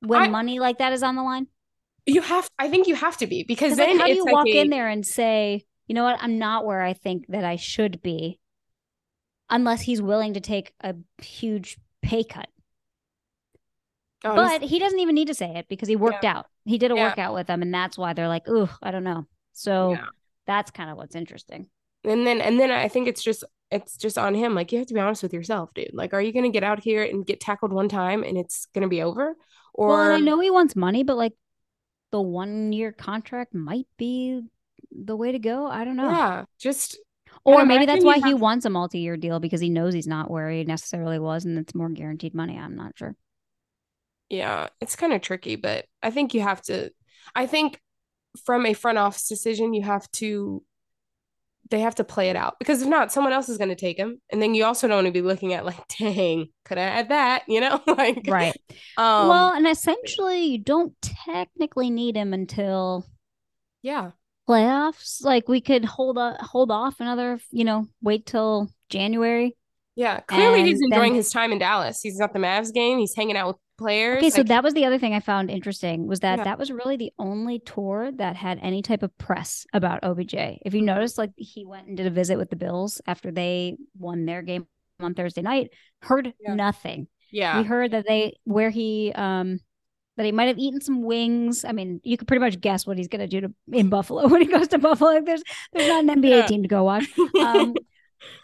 when 0.00 0.22
I, 0.22 0.28
money 0.28 0.58
like 0.58 0.78
that 0.78 0.92
is 0.92 1.02
on 1.02 1.16
the 1.16 1.22
line. 1.22 1.46
You 2.06 2.22
have 2.22 2.50
I 2.58 2.68
think 2.68 2.86
you 2.86 2.94
have 2.94 3.16
to 3.18 3.26
be 3.26 3.44
because 3.44 3.76
then 3.76 3.90
like, 3.90 4.00
how 4.00 4.06
do 4.06 4.14
you 4.14 4.24
like 4.24 4.34
walk 4.34 4.46
a, 4.46 4.58
in 4.58 4.70
there 4.70 4.88
and 4.88 5.04
say, 5.06 5.64
you 5.86 5.94
know 5.94 6.04
what, 6.04 6.18
I'm 6.20 6.38
not 6.38 6.64
where 6.64 6.82
I 6.82 6.92
think 6.92 7.26
that 7.28 7.44
I 7.44 7.56
should 7.56 8.02
be 8.02 8.40
unless 9.50 9.82
he's 9.82 10.00
willing 10.00 10.34
to 10.34 10.40
take 10.40 10.72
a 10.80 10.94
huge 11.18 11.76
pay 12.02 12.24
cut. 12.24 12.48
Oh, 14.24 14.34
but 14.34 14.62
he 14.62 14.78
doesn't 14.78 14.98
even 14.98 15.14
need 15.14 15.28
to 15.28 15.34
say 15.34 15.56
it 15.56 15.66
because 15.68 15.88
he 15.88 15.96
worked 15.96 16.24
yeah. 16.24 16.38
out. 16.38 16.46
He 16.64 16.78
did 16.78 16.92
a 16.92 16.94
yeah. 16.94 17.08
workout 17.08 17.34
with 17.34 17.46
them, 17.46 17.62
and 17.62 17.72
that's 17.72 17.96
why 17.96 18.12
they're 18.12 18.28
like, 18.28 18.46
"Ooh, 18.48 18.68
I 18.82 18.90
don't 18.90 19.04
know." 19.04 19.26
So 19.52 19.92
yeah. 19.92 20.06
that's 20.46 20.70
kind 20.70 20.90
of 20.90 20.96
what's 20.96 21.16
interesting. 21.16 21.66
And 22.04 22.26
then, 22.26 22.40
and 22.40 22.60
then 22.60 22.70
I 22.70 22.88
think 22.88 23.08
it's 23.08 23.22
just 23.22 23.44
it's 23.70 23.96
just 23.96 24.18
on 24.18 24.34
him. 24.34 24.54
Like 24.54 24.72
you 24.72 24.78
have 24.78 24.88
to 24.88 24.94
be 24.94 25.00
honest 25.00 25.22
with 25.22 25.32
yourself, 25.32 25.72
dude. 25.74 25.90
Like, 25.92 26.14
are 26.14 26.20
you 26.20 26.32
going 26.32 26.44
to 26.44 26.50
get 26.50 26.64
out 26.64 26.80
here 26.80 27.02
and 27.02 27.26
get 27.26 27.40
tackled 27.40 27.72
one 27.72 27.88
time 27.88 28.22
and 28.22 28.36
it's 28.36 28.66
going 28.74 28.82
to 28.82 28.88
be 28.88 29.02
over? 29.02 29.36
Or 29.74 29.88
well, 29.88 30.12
I 30.12 30.20
know 30.20 30.40
he 30.40 30.50
wants 30.50 30.74
money, 30.74 31.04
but 31.04 31.16
like 31.16 31.34
the 32.10 32.20
one 32.20 32.72
year 32.72 32.92
contract 32.92 33.54
might 33.54 33.86
be 33.96 34.42
the 34.90 35.16
way 35.16 35.32
to 35.32 35.38
go. 35.38 35.66
I 35.66 35.84
don't 35.84 35.96
know. 35.96 36.10
Yeah, 36.10 36.44
just 36.58 36.98
or 37.44 37.64
maybe 37.64 37.86
that's 37.86 38.04
why 38.04 38.18
he 38.18 38.34
wants 38.34 38.66
a 38.66 38.70
multi 38.70 38.98
year 38.98 39.16
deal 39.16 39.40
because 39.40 39.60
he 39.60 39.70
knows 39.70 39.94
he's 39.94 40.06
not 40.06 40.30
where 40.30 40.50
he 40.50 40.64
necessarily 40.64 41.18
was, 41.18 41.44
and 41.44 41.58
it's 41.58 41.74
more 41.74 41.88
guaranteed 41.88 42.34
money. 42.34 42.58
I'm 42.58 42.76
not 42.76 42.92
sure 42.96 43.14
yeah, 44.30 44.68
it's 44.80 44.96
kind 44.96 45.12
of 45.12 45.20
tricky, 45.20 45.56
but 45.56 45.84
I 46.02 46.10
think 46.10 46.32
you 46.32 46.40
have 46.40 46.62
to. 46.62 46.90
I 47.34 47.46
think 47.46 47.80
from 48.44 48.64
a 48.64 48.72
front 48.72 48.96
office 48.96 49.28
decision, 49.28 49.74
you 49.74 49.82
have 49.82 50.10
to. 50.12 50.62
They 51.70 51.80
have 51.80 51.94
to 51.96 52.04
play 52.04 52.30
it 52.30 52.36
out 52.36 52.58
because 52.58 52.82
if 52.82 52.88
not, 52.88 53.12
someone 53.12 53.32
else 53.32 53.48
is 53.48 53.56
going 53.56 53.70
to 53.70 53.76
take 53.76 53.96
him, 53.96 54.20
and 54.30 54.42
then 54.42 54.54
you 54.54 54.64
also 54.64 54.88
don't 54.88 54.98
want 54.98 55.06
to 55.06 55.12
be 55.12 55.22
looking 55.22 55.52
at 55.52 55.64
like, 55.64 55.80
dang, 55.98 56.48
could 56.64 56.78
I 56.78 56.82
add 56.82 57.08
that? 57.10 57.44
You 57.46 57.60
know, 57.60 57.80
like 57.86 58.22
right. 58.26 58.56
Um, 58.96 59.28
well, 59.28 59.52
and 59.52 59.66
essentially, 59.66 60.44
you 60.44 60.58
don't 60.58 60.94
technically 61.00 61.90
need 61.90 62.16
him 62.16 62.34
until 62.34 63.06
yeah 63.82 64.10
playoffs. 64.50 65.24
Like 65.24 65.48
we 65.48 65.60
could 65.60 65.84
hold 65.84 66.18
a, 66.18 66.36
hold 66.40 66.70
off 66.70 67.00
another, 67.00 67.38
you 67.50 67.64
know, 67.64 67.86
wait 68.02 68.26
till 68.26 68.68
January. 68.88 69.56
Yeah, 69.96 70.20
clearly 70.20 70.64
he's 70.64 70.80
enjoying 70.82 71.12
then, 71.12 71.16
his 71.16 71.30
time 71.30 71.52
in 71.52 71.58
Dallas. 71.58 72.00
He's 72.02 72.20
at 72.20 72.32
the 72.32 72.38
Mavs 72.38 72.72
game. 72.72 72.98
He's 72.98 73.14
hanging 73.14 73.36
out 73.36 73.48
with 73.48 73.56
players. 73.80 74.18
Okay, 74.18 74.30
so 74.30 74.42
that 74.42 74.62
was 74.62 74.74
the 74.74 74.84
other 74.84 74.98
thing 74.98 75.14
I 75.14 75.20
found 75.20 75.50
interesting 75.50 76.06
was 76.06 76.20
that 76.20 76.38
yeah. 76.38 76.44
that 76.44 76.58
was 76.58 76.70
really 76.70 76.96
the 76.96 77.12
only 77.18 77.58
tour 77.58 78.12
that 78.16 78.36
had 78.36 78.58
any 78.62 78.82
type 78.82 79.02
of 79.02 79.16
press 79.18 79.66
about 79.72 80.04
OBJ. 80.04 80.34
If 80.34 80.74
you 80.74 80.82
notice, 80.82 81.18
like 81.18 81.32
he 81.36 81.64
went 81.64 81.88
and 81.88 81.96
did 81.96 82.06
a 82.06 82.10
visit 82.10 82.36
with 82.36 82.50
the 82.50 82.56
Bills 82.56 83.00
after 83.06 83.30
they 83.30 83.76
won 83.98 84.26
their 84.26 84.42
game 84.42 84.66
on 85.00 85.14
Thursday 85.14 85.42
night, 85.42 85.70
heard 86.02 86.32
yeah. 86.40 86.54
nothing. 86.54 87.08
Yeah, 87.32 87.58
we 87.58 87.64
heard 87.66 87.92
that 87.92 88.04
they 88.06 88.34
where 88.44 88.70
he 88.70 89.12
um 89.14 89.60
that 90.16 90.26
he 90.26 90.32
might 90.32 90.48
have 90.48 90.58
eaten 90.58 90.82
some 90.82 91.02
wings. 91.02 91.64
I 91.64 91.72
mean, 91.72 92.00
you 92.04 92.18
could 92.18 92.28
pretty 92.28 92.40
much 92.40 92.60
guess 92.60 92.86
what 92.86 92.98
he's 92.98 93.08
going 93.08 93.20
to 93.20 93.26
do 93.26 93.40
to 93.40 93.54
in 93.72 93.88
Buffalo 93.88 94.28
when 94.28 94.42
he 94.42 94.46
goes 94.46 94.68
to 94.68 94.78
Buffalo. 94.78 95.22
There's 95.22 95.42
there's 95.72 95.88
not 95.88 96.04
an 96.04 96.22
NBA 96.22 96.28
yeah. 96.28 96.46
team 96.46 96.62
to 96.62 96.68
go 96.68 96.84
watch. 96.84 97.06
Um, 97.40 97.74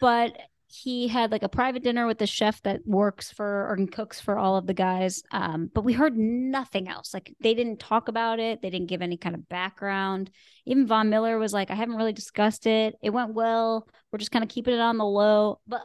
but 0.01 0.35
he 0.83 1.09
had 1.09 1.33
like 1.33 1.43
a 1.43 1.49
private 1.49 1.83
dinner 1.83 2.07
with 2.07 2.19
the 2.19 2.27
chef 2.27 2.61
that 2.62 2.87
works 2.87 3.31
for 3.31 3.69
or 3.71 3.87
cooks 3.91 4.21
for 4.21 4.39
all 4.39 4.57
of 4.57 4.67
the 4.67 4.75
guys. 4.75 5.23
Um, 5.31 5.71
but 5.73 5.85
we 5.85 5.93
heard 5.93 6.17
nothing 6.17 6.89
else. 6.89 7.15
Like 7.15 7.35
they 7.41 7.55
didn't 7.55 7.81
talk 7.81 8.09
about 8.09 8.41
it. 8.41 8.61
They 8.61 8.71
didn't 8.71 8.89
give 8.89 9.03
any 9.03 9.17
kind 9.17 9.35
of 9.35 9.49
background. 9.49 10.31
Even 10.67 10.87
Von 10.87 11.09
Miller 11.09 11.39
was 11.39 11.53
like, 11.53 11.71
I 11.71 11.75
haven't 11.75 11.97
really 11.97 12.12
discussed 12.12 12.67
it. 12.67 12.95
It 13.03 13.11
went 13.11 13.35
well. 13.35 13.89
We're 14.12 14.19
just 14.19 14.31
kind 14.31 14.43
of 14.43 14.49
keeping 14.49 14.75
it 14.75 14.81
on 14.81 14.99
the 14.99 15.05
low. 15.05 15.61
But 15.67 15.83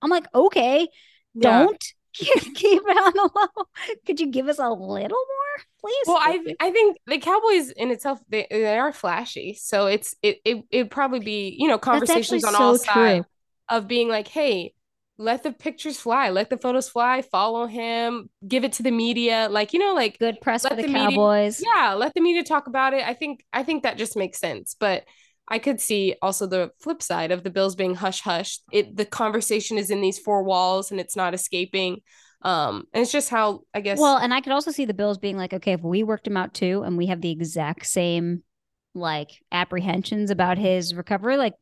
I'm 0.00 0.10
like, 0.10 0.26
okay, 0.34 0.88
yeah. 1.34 1.62
don't 1.62 1.84
keep 2.14 2.82
it 2.86 2.98
on 2.98 3.12
the 3.14 3.30
low. 3.34 3.64
Could 4.06 4.20
you 4.20 4.28
give 4.28 4.48
us 4.48 4.58
a 4.58 4.68
little 4.68 4.78
more, 4.78 5.64
please? 5.80 6.04
Well, 6.06 6.18
I 6.20 6.54
I 6.60 6.70
think 6.70 6.98
the 7.06 7.18
Cowboys 7.18 7.70
in 7.70 7.90
itself 7.90 8.20
they, 8.28 8.46
they 8.50 8.78
are 8.78 8.92
flashy, 8.92 9.54
so 9.54 9.86
it's 9.86 10.14
it 10.22 10.38
it 10.44 10.64
it'd 10.70 10.90
probably 10.90 11.20
be 11.20 11.56
you 11.58 11.68
know 11.68 11.78
conversations 11.78 12.44
on 12.44 12.52
so 12.52 12.62
all 12.62 12.78
sides 12.78 13.26
of 13.70 13.88
being 13.88 14.08
like, 14.08 14.28
hey, 14.28 14.74
let 15.18 15.42
the 15.42 15.52
pictures 15.52 15.98
fly, 15.98 16.30
let 16.30 16.48
the 16.48 16.56
photos 16.56 16.88
fly, 16.88 17.22
follow 17.22 17.66
him, 17.66 18.30
give 18.46 18.64
it 18.64 18.72
to 18.74 18.82
the 18.82 18.90
media. 18.90 19.48
Like, 19.50 19.72
you 19.72 19.78
know, 19.78 19.94
like 19.94 20.18
good 20.18 20.40
press 20.40 20.66
for 20.66 20.74
the, 20.74 20.82
the 20.82 20.92
Cowboys. 20.92 21.60
Media, 21.60 21.72
yeah, 21.74 21.94
let 21.94 22.14
the 22.14 22.22
media 22.22 22.42
talk 22.42 22.66
about 22.66 22.94
it. 22.94 23.06
I 23.06 23.14
think 23.14 23.44
I 23.52 23.62
think 23.62 23.82
that 23.82 23.98
just 23.98 24.16
makes 24.16 24.38
sense. 24.38 24.74
But 24.80 25.04
I 25.46 25.58
could 25.58 25.80
see 25.80 26.14
also 26.22 26.46
the 26.46 26.70
flip 26.80 27.02
side 27.02 27.32
of 27.32 27.44
the 27.44 27.50
Bills 27.50 27.74
being 27.74 27.94
hush 27.94 28.22
hush. 28.22 28.60
It 28.72 28.96
the 28.96 29.04
conversation 29.04 29.76
is 29.76 29.90
in 29.90 30.00
these 30.00 30.18
four 30.18 30.42
walls 30.42 30.90
and 30.90 30.98
it's 30.98 31.16
not 31.16 31.34
escaping. 31.34 31.98
Um, 32.42 32.84
and 32.94 33.02
it's 33.02 33.12
just 33.12 33.28
how 33.28 33.60
I 33.74 33.82
guess 33.82 34.00
Well, 34.00 34.16
and 34.16 34.32
I 34.32 34.40
could 34.40 34.52
also 34.52 34.70
see 34.70 34.86
the 34.86 34.94
Bills 34.94 35.18
being 35.18 35.36
like, 35.36 35.52
okay, 35.52 35.72
if 35.72 35.82
we 35.82 36.02
worked 36.02 36.26
him 36.26 36.38
out 36.38 36.54
too 36.54 36.82
and 36.82 36.96
we 36.96 37.06
have 37.06 37.20
the 37.20 37.30
exact 37.30 37.86
same 37.86 38.42
like 38.94 39.42
apprehensions 39.52 40.30
about 40.30 40.56
his 40.56 40.94
recovery, 40.94 41.36
like 41.36 41.54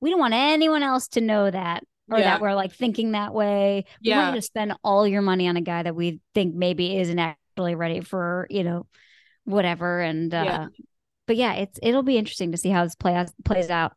we 0.00 0.10
don't 0.10 0.20
want 0.20 0.34
anyone 0.34 0.82
else 0.82 1.08
to 1.08 1.20
know 1.20 1.50
that 1.50 1.84
or 2.10 2.18
yeah. 2.18 2.24
that 2.24 2.40
we're 2.40 2.54
like 2.54 2.72
thinking 2.72 3.12
that 3.12 3.34
way. 3.34 3.84
We 4.02 4.10
yeah. 4.10 4.18
want 4.18 4.34
you 4.34 4.40
to 4.40 4.46
spend 4.46 4.74
all 4.82 5.06
your 5.06 5.22
money 5.22 5.48
on 5.48 5.56
a 5.56 5.60
guy 5.60 5.82
that 5.82 5.94
we 5.94 6.20
think 6.34 6.54
maybe 6.54 6.96
isn't 6.96 7.18
actually 7.18 7.74
ready 7.74 8.00
for, 8.00 8.46
you 8.50 8.64
know, 8.64 8.86
whatever. 9.44 10.00
And 10.00 10.32
uh 10.32 10.42
yeah. 10.44 10.66
but 11.26 11.36
yeah, 11.36 11.54
it's 11.54 11.78
it'll 11.82 12.02
be 12.02 12.18
interesting 12.18 12.52
to 12.52 12.58
see 12.58 12.70
how 12.70 12.84
this 12.84 12.94
play 12.94 13.24
plays 13.44 13.70
out. 13.70 13.92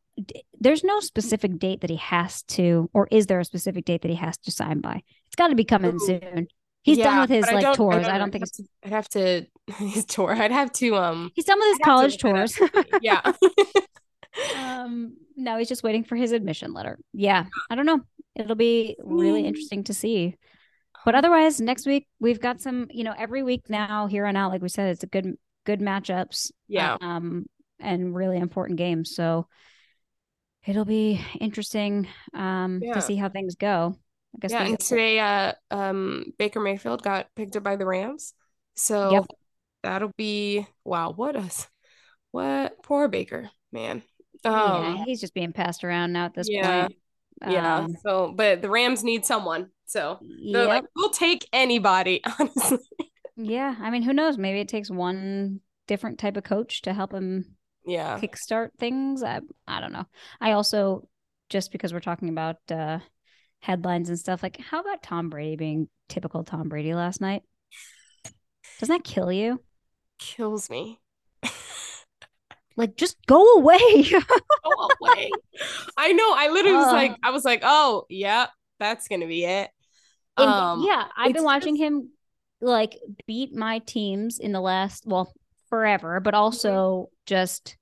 There's 0.59 0.83
no 0.83 0.99
specific 0.99 1.57
date 1.57 1.81
that 1.81 1.89
he 1.89 1.95
has 1.97 2.43
to, 2.43 2.89
or 2.93 3.07
is 3.11 3.27
there 3.27 3.39
a 3.39 3.45
specific 3.45 3.85
date 3.85 4.01
that 4.01 4.09
he 4.09 4.17
has 4.17 4.37
to 4.39 4.51
sign 4.51 4.81
by? 4.81 5.01
It's 5.27 5.35
got 5.35 5.47
to 5.47 5.55
be 5.55 5.63
coming 5.63 5.95
Ooh. 5.95 6.05
soon. 6.05 6.47
He's 6.83 6.97
yeah, 6.97 7.05
done 7.05 7.19
with 7.21 7.29
his 7.29 7.51
like 7.51 7.75
tours. 7.75 7.95
I 7.95 8.01
don't, 8.01 8.11
I 8.11 8.17
don't 8.17 8.31
think 8.31 8.43
it's. 8.43 8.59
I'd 8.83 8.91
have 8.91 9.07
to 9.09 9.45
his 9.77 10.05
tour. 10.05 10.33
I'd 10.33 10.51
have 10.51 10.71
to 10.73 10.95
um. 10.95 11.31
He's 11.35 11.45
done 11.45 11.59
with 11.59 11.69
his 11.69 11.79
college 11.83 12.17
tours. 12.17 12.59
yeah. 13.01 13.21
um 14.57 15.17
no, 15.35 15.57
he's 15.57 15.69
just 15.69 15.83
waiting 15.83 16.03
for 16.03 16.15
his 16.15 16.31
admission 16.31 16.73
letter. 16.73 16.99
Yeah, 17.13 17.45
I 17.69 17.75
don't 17.75 17.85
know. 17.85 18.01
It'll 18.35 18.55
be 18.55 18.95
really 19.03 19.45
interesting 19.45 19.83
to 19.85 19.93
see. 19.93 20.37
But 21.03 21.15
otherwise, 21.15 21.59
next 21.59 21.85
week 21.85 22.07
we've 22.19 22.39
got 22.39 22.61
some. 22.61 22.87
You 22.91 23.03
know, 23.03 23.13
every 23.17 23.43
week 23.43 23.63
now 23.69 24.07
here 24.07 24.25
on 24.25 24.35
out, 24.35 24.51
like 24.51 24.61
we 24.61 24.69
said, 24.69 24.89
it's 24.89 25.03
a 25.03 25.07
good 25.07 25.35
good 25.65 25.79
matchups. 25.79 26.51
Yeah. 26.67 26.97
Um, 27.01 27.45
and 27.79 28.15
really 28.15 28.37
important 28.37 28.77
games. 28.77 29.15
So 29.15 29.47
it'll 30.65 30.85
be 30.85 31.19
interesting 31.39 32.07
um 32.33 32.79
yeah. 32.83 32.93
to 32.93 33.01
see 33.01 33.15
how 33.15 33.29
things 33.29 33.55
go. 33.55 33.95
I 34.35 34.37
guess 34.39 34.51
yeah, 34.51 34.63
and 34.63 34.79
today 34.79 35.19
uh 35.19 35.53
um 35.71 36.25
Baker 36.37 36.59
Mayfield 36.59 37.03
got 37.03 37.27
picked 37.35 37.55
up 37.55 37.63
by 37.63 37.75
the 37.75 37.85
Rams. 37.85 38.33
So 38.75 39.11
yep. 39.11 39.25
that'll 39.83 40.13
be 40.17 40.67
wow, 40.85 41.11
what 41.11 41.35
a 41.35 41.49
what 42.31 42.83
poor 42.83 43.07
Baker, 43.07 43.49
man. 43.71 44.03
Um, 44.45 44.95
yeah, 44.97 45.05
he's 45.05 45.21
just 45.21 45.33
being 45.33 45.53
passed 45.53 45.83
around 45.83 46.13
now 46.13 46.25
at 46.25 46.33
this 46.33 46.47
yeah, 46.49 46.87
point. 46.87 46.97
Yeah. 47.47 47.77
Um, 47.77 47.95
so, 48.03 48.33
but 48.35 48.61
the 48.61 48.69
Rams 48.69 49.03
need 49.03 49.25
someone. 49.25 49.69
So 49.85 50.19
they're 50.21 50.61
yep. 50.63 50.69
like, 50.69 50.83
we'll 50.95 51.09
take 51.09 51.47
anybody, 51.51 52.21
honestly. 52.39 52.79
Yeah. 53.35 53.75
I 53.79 53.89
mean, 53.89 54.03
who 54.03 54.13
knows? 54.13 54.37
Maybe 54.37 54.59
it 54.59 54.67
takes 54.67 54.89
one 54.89 55.59
different 55.87 56.19
type 56.19 56.37
of 56.37 56.43
coach 56.43 56.83
to 56.83 56.93
help 56.93 57.13
him 57.13 57.57
yeah 57.85 58.17
kickstart 58.19 58.69
things. 58.79 59.23
I 59.23 59.41
I 59.67 59.81
don't 59.81 59.91
know. 59.91 60.05
I 60.39 60.53
also 60.53 61.07
just 61.49 61.71
because 61.71 61.91
we're 61.91 61.99
talking 61.99 62.29
about 62.29 62.57
uh 62.69 62.99
headlines 63.59 64.07
and 64.07 64.17
stuff, 64.17 64.41
like 64.41 64.57
how 64.59 64.79
about 64.79 65.03
Tom 65.03 65.29
Brady 65.29 65.57
being 65.57 65.89
typical 66.07 66.43
Tom 66.43 66.69
Brady 66.69 66.93
last 66.93 67.19
night? 67.19 67.43
Doesn't 68.79 68.95
that 68.95 69.03
kill 69.03 69.31
you? 69.31 69.61
Kills 70.17 70.69
me. 70.69 71.00
Like, 72.77 72.95
just 72.95 73.17
go 73.25 73.55
away. 73.55 73.79
go 74.09 74.89
away. 75.01 75.29
I 75.97 76.13
know. 76.13 76.33
I 76.35 76.49
literally 76.51 76.77
uh, 76.77 76.85
was 76.85 76.93
like, 76.93 77.15
I 77.23 77.31
was 77.31 77.45
like, 77.45 77.61
oh, 77.63 78.05
yeah, 78.09 78.47
that's 78.79 79.07
gonna 79.07 79.27
be 79.27 79.45
it. 79.45 79.69
Um, 80.37 80.83
yeah, 80.85 81.05
I've 81.15 81.33
been 81.33 81.43
watching 81.43 81.75
just... 81.75 81.83
him 81.83 82.09
like 82.61 82.97
beat 83.27 83.53
my 83.53 83.79
teams 83.79 84.39
in 84.39 84.51
the 84.51 84.61
last, 84.61 85.03
well, 85.05 85.33
forever, 85.69 86.19
but 86.19 86.33
also 86.33 86.69
mm-hmm. 86.71 87.13
just 87.25 87.77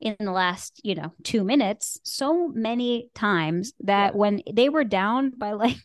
in 0.00 0.16
the 0.20 0.32
last, 0.32 0.80
you 0.84 0.94
know, 0.94 1.12
two 1.24 1.42
minutes, 1.44 1.98
so 2.04 2.48
many 2.48 3.10
times 3.14 3.72
that 3.80 4.12
yeah. 4.12 4.18
when 4.18 4.42
they 4.52 4.68
were 4.68 4.84
down 4.84 5.32
by 5.36 5.52
like, 5.52 5.76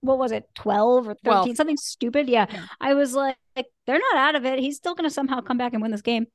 what 0.00 0.18
was 0.18 0.32
it, 0.32 0.48
12 0.54 1.08
or 1.08 1.14
13, 1.14 1.24
12. 1.24 1.56
something 1.56 1.76
stupid. 1.76 2.28
Yeah. 2.28 2.46
yeah. 2.50 2.64
I 2.80 2.94
was 2.94 3.14
like, 3.14 3.36
they're 3.86 3.98
not 3.98 4.16
out 4.16 4.34
of 4.36 4.44
it. 4.44 4.58
He's 4.58 4.76
still 4.76 4.94
going 4.94 5.08
to 5.08 5.14
somehow 5.14 5.40
come 5.40 5.58
back 5.58 5.72
and 5.72 5.82
win 5.82 5.90
this 5.90 6.02
game. 6.02 6.26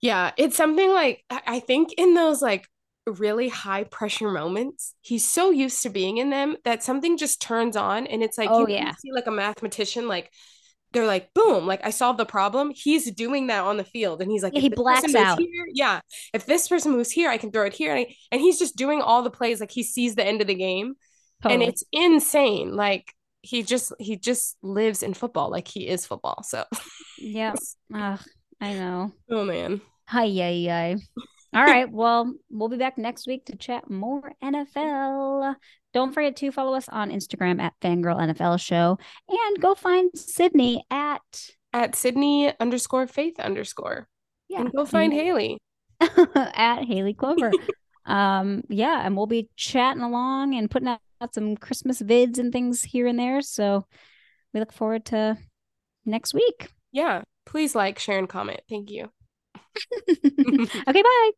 Yeah, 0.00 0.32
it's 0.36 0.56
something 0.56 0.90
like 0.90 1.24
I 1.30 1.60
think 1.60 1.92
in 1.98 2.14
those 2.14 2.40
like 2.40 2.66
really 3.06 3.48
high 3.48 3.84
pressure 3.84 4.30
moments, 4.30 4.94
he's 5.00 5.28
so 5.28 5.50
used 5.50 5.82
to 5.82 5.90
being 5.90 6.18
in 6.18 6.30
them 6.30 6.56
that 6.64 6.82
something 6.82 7.16
just 7.18 7.42
turns 7.42 7.76
on 7.76 8.06
and 8.06 8.22
it's 8.22 8.38
like 8.38 8.48
oh, 8.50 8.66
you 8.66 8.74
yeah. 8.74 8.94
see 8.94 9.12
like 9.12 9.26
a 9.26 9.30
mathematician 9.30 10.08
like 10.08 10.30
they're 10.92 11.06
like 11.06 11.32
boom 11.34 11.66
like 11.66 11.80
i 11.84 11.90
solved 11.90 12.18
the 12.18 12.26
problem. 12.26 12.72
He's 12.74 13.10
doing 13.12 13.48
that 13.48 13.62
on 13.62 13.76
the 13.76 13.84
field 13.84 14.22
and 14.22 14.30
he's 14.30 14.42
like 14.42 14.54
yeah, 14.54 14.60
he 14.60 14.68
blacks 14.70 15.14
out. 15.14 15.38
here, 15.38 15.66
yeah 15.72 16.00
if 16.32 16.46
this 16.46 16.66
person 16.66 16.92
moves 16.92 17.10
here 17.10 17.30
i 17.30 17.38
can 17.38 17.50
throw 17.50 17.66
it 17.66 17.74
here. 17.74 17.94
And, 17.94 18.06
I, 18.08 18.14
and 18.32 18.40
he's 18.40 18.58
just 18.58 18.76
doing 18.76 19.02
all 19.02 19.22
the 19.22 19.30
plays 19.30 19.60
like 19.60 19.70
he 19.70 19.82
sees 19.82 20.14
the 20.14 20.24
end 20.24 20.40
of 20.40 20.46
the 20.46 20.54
game 20.54 20.94
totally. 21.42 21.62
and 21.62 21.70
it's 21.70 21.84
insane 21.92 22.74
like 22.74 23.12
he 23.42 23.62
just 23.62 23.92
he 23.98 24.16
just 24.16 24.56
lives 24.62 25.02
in 25.02 25.14
football 25.14 25.50
like 25.50 25.68
he 25.68 25.88
is 25.88 26.06
football 26.06 26.42
so. 26.42 26.64
Yeah 27.18 27.54
i 28.60 28.72
know 28.74 29.12
oh 29.30 29.44
man 29.44 29.80
hi 30.06 30.26
hi 30.26 30.66
hi 30.68 30.96
all 31.52 31.64
right. 31.64 31.90
Well, 31.90 32.32
we'll 32.48 32.68
be 32.68 32.76
back 32.76 32.96
next 32.96 33.26
week 33.26 33.46
to 33.46 33.56
chat 33.56 33.90
more 33.90 34.32
NFL. 34.42 35.56
Don't 35.92 36.14
forget 36.14 36.36
to 36.36 36.52
follow 36.52 36.74
us 36.74 36.88
on 36.88 37.10
Instagram 37.10 37.60
at 37.60 37.74
Fangirl 37.80 38.20
NFL 38.20 38.60
Show 38.60 38.98
and 39.28 39.60
go 39.60 39.74
find 39.74 40.10
Sydney 40.14 40.84
at 40.90 41.20
at 41.72 41.96
Sydney 41.96 42.52
underscore 42.60 43.08
faith 43.08 43.40
underscore. 43.40 44.06
Yeah. 44.48 44.60
And 44.60 44.72
go 44.72 44.84
find 44.84 45.12
and, 45.12 45.20
Hayley 45.20 45.58
at 46.00 46.84
Hayley 46.84 47.14
Clover. 47.14 47.50
um, 48.06 48.62
yeah, 48.68 49.04
and 49.04 49.16
we'll 49.16 49.26
be 49.26 49.48
chatting 49.56 50.02
along 50.02 50.54
and 50.54 50.70
putting 50.70 50.88
out 50.88 51.00
some 51.32 51.56
Christmas 51.56 52.00
vids 52.00 52.38
and 52.38 52.52
things 52.52 52.84
here 52.84 53.08
and 53.08 53.18
there. 53.18 53.42
So 53.42 53.86
we 54.54 54.60
look 54.60 54.72
forward 54.72 55.04
to 55.06 55.36
next 56.04 56.32
week. 56.32 56.70
Yeah. 56.92 57.22
Please 57.46 57.74
like, 57.74 57.98
share, 57.98 58.18
and 58.18 58.28
comment. 58.28 58.60
Thank 58.68 58.90
you. 58.90 59.10
okay, 60.08 61.02
bye. 61.02 61.30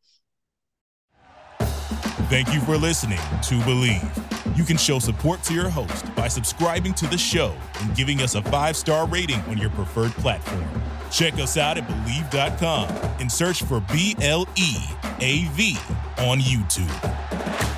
Thank 2.29 2.53
you 2.55 2.61
for 2.61 2.77
listening 2.77 3.19
to 3.19 3.55
Bleav. 3.61 4.57
You 4.57 4.65
can 4.65 4.77
show 4.77 4.99
support 4.99 5.43
to 5.45 5.55
your 5.55 5.69
host 5.69 6.15
by 6.15 6.29
subscribing 6.29 6.95
to 6.95 7.07
the 7.07 7.19
show 7.19 7.55
and 7.81 7.95
giving 7.95 8.21
us 8.21 8.35
a 8.35 8.43
five 8.43 8.77
star 8.77 9.07
rating 9.07 9.41
on 9.43 9.59
your 9.59 9.71
preferred 9.71 10.13
platform. 10.13 10.65
Check 11.11 11.35
us 11.35 11.59
out 11.59 11.77
at 11.77 11.87
Bleav.com 11.87 12.89
and 13.21 13.31
search 13.31 13.63
for 13.65 13.81
B 13.93 14.17
L 14.21 14.49
E 14.57 14.77
A 15.21 15.45
V 15.53 15.77
on 16.19 16.39
YouTube. 16.39 17.72